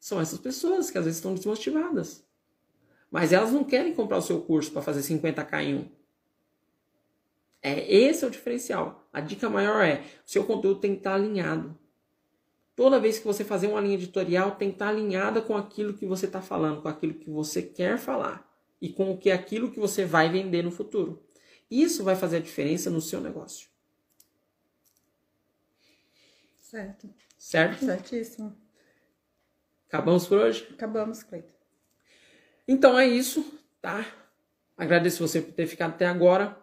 São 0.00 0.20
essas 0.20 0.40
pessoas 0.40 0.90
que 0.90 0.98
às 0.98 1.04
vezes 1.04 1.18
estão 1.18 1.36
desmotivadas. 1.36 2.26
Mas 3.08 3.32
elas 3.32 3.52
não 3.52 3.62
querem 3.62 3.94
comprar 3.94 4.18
o 4.18 4.22
seu 4.22 4.40
curso 4.40 4.72
para 4.72 4.82
fazer 4.82 5.02
50k 5.02 5.62
em 5.62 5.74
um. 5.76 5.88
É, 7.62 7.94
esse 7.94 8.24
é 8.24 8.26
o 8.26 8.30
diferencial. 8.32 9.08
A 9.12 9.20
dica 9.20 9.48
maior 9.48 9.84
é: 9.84 10.02
o 10.26 10.28
seu 10.28 10.42
conteúdo 10.42 10.80
tem 10.80 10.94
que 10.94 10.98
estar 10.98 11.14
alinhado. 11.14 11.78
Toda 12.74 12.98
vez 12.98 13.20
que 13.20 13.24
você 13.24 13.44
fazer 13.44 13.68
uma 13.68 13.80
linha 13.80 13.94
editorial, 13.94 14.56
tem 14.56 14.70
que 14.70 14.74
estar 14.74 14.88
alinhada 14.88 15.40
com 15.40 15.56
aquilo 15.56 15.94
que 15.94 16.04
você 16.04 16.26
está 16.26 16.42
falando, 16.42 16.82
com 16.82 16.88
aquilo 16.88 17.14
que 17.14 17.30
você 17.30 17.62
quer 17.62 17.98
falar 17.98 18.52
e 18.80 18.88
com 18.88 19.12
o 19.12 19.16
que 19.16 19.30
é 19.30 19.32
aquilo 19.32 19.70
que 19.70 19.78
você 19.78 20.04
vai 20.04 20.28
vender 20.28 20.64
no 20.64 20.72
futuro. 20.72 21.22
Isso 21.70 22.02
vai 22.02 22.16
fazer 22.16 22.38
a 22.38 22.40
diferença 22.40 22.90
no 22.90 23.00
seu 23.00 23.20
negócio. 23.20 23.70
Certo. 26.72 27.06
Certo? 27.36 27.84
Certíssimo. 27.84 28.56
Acabamos 29.88 30.26
por 30.26 30.38
hoje? 30.38 30.66
Acabamos, 30.72 31.22
Cleiton. 31.22 31.52
Então 32.66 32.98
é 32.98 33.06
isso, 33.06 33.44
tá? 33.82 34.06
Agradeço 34.74 35.28
você 35.28 35.42
por 35.42 35.52
ter 35.52 35.66
ficado 35.66 35.90
até 35.90 36.06
agora. 36.06 36.58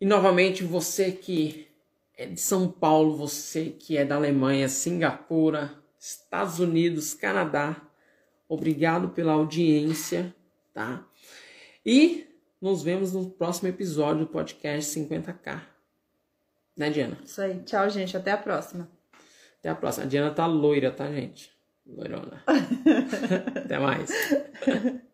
E 0.00 0.06
novamente, 0.06 0.64
você 0.64 1.12
que 1.12 1.68
é 2.16 2.24
de 2.24 2.40
São 2.40 2.66
Paulo, 2.66 3.14
você 3.14 3.66
que 3.66 3.98
é 3.98 4.06
da 4.06 4.14
Alemanha, 4.14 4.70
Singapura, 4.70 5.70
Estados 6.00 6.58
Unidos, 6.58 7.12
Canadá, 7.12 7.76
obrigado 8.48 9.10
pela 9.10 9.32
audiência, 9.32 10.34
tá? 10.72 11.06
E 11.84 12.26
nos 12.58 12.82
vemos 12.82 13.12
no 13.12 13.28
próximo 13.28 13.68
episódio 13.68 14.24
do 14.24 14.32
podcast 14.32 14.98
50k. 14.98 15.60
Né, 16.74 16.88
Diana? 16.88 17.18
Isso 17.22 17.42
aí. 17.42 17.60
Tchau, 17.64 17.90
gente. 17.90 18.16
Até 18.16 18.30
a 18.30 18.38
próxima. 18.38 18.95
Até 19.66 19.72
a 19.72 19.74
próxima. 19.74 20.06
A 20.06 20.08
Diana 20.08 20.30
tá 20.30 20.46
loira, 20.46 20.92
tá, 20.92 21.10
gente? 21.10 21.50
Loirona. 21.84 22.40
Até 23.64 23.80
mais. 23.80 24.10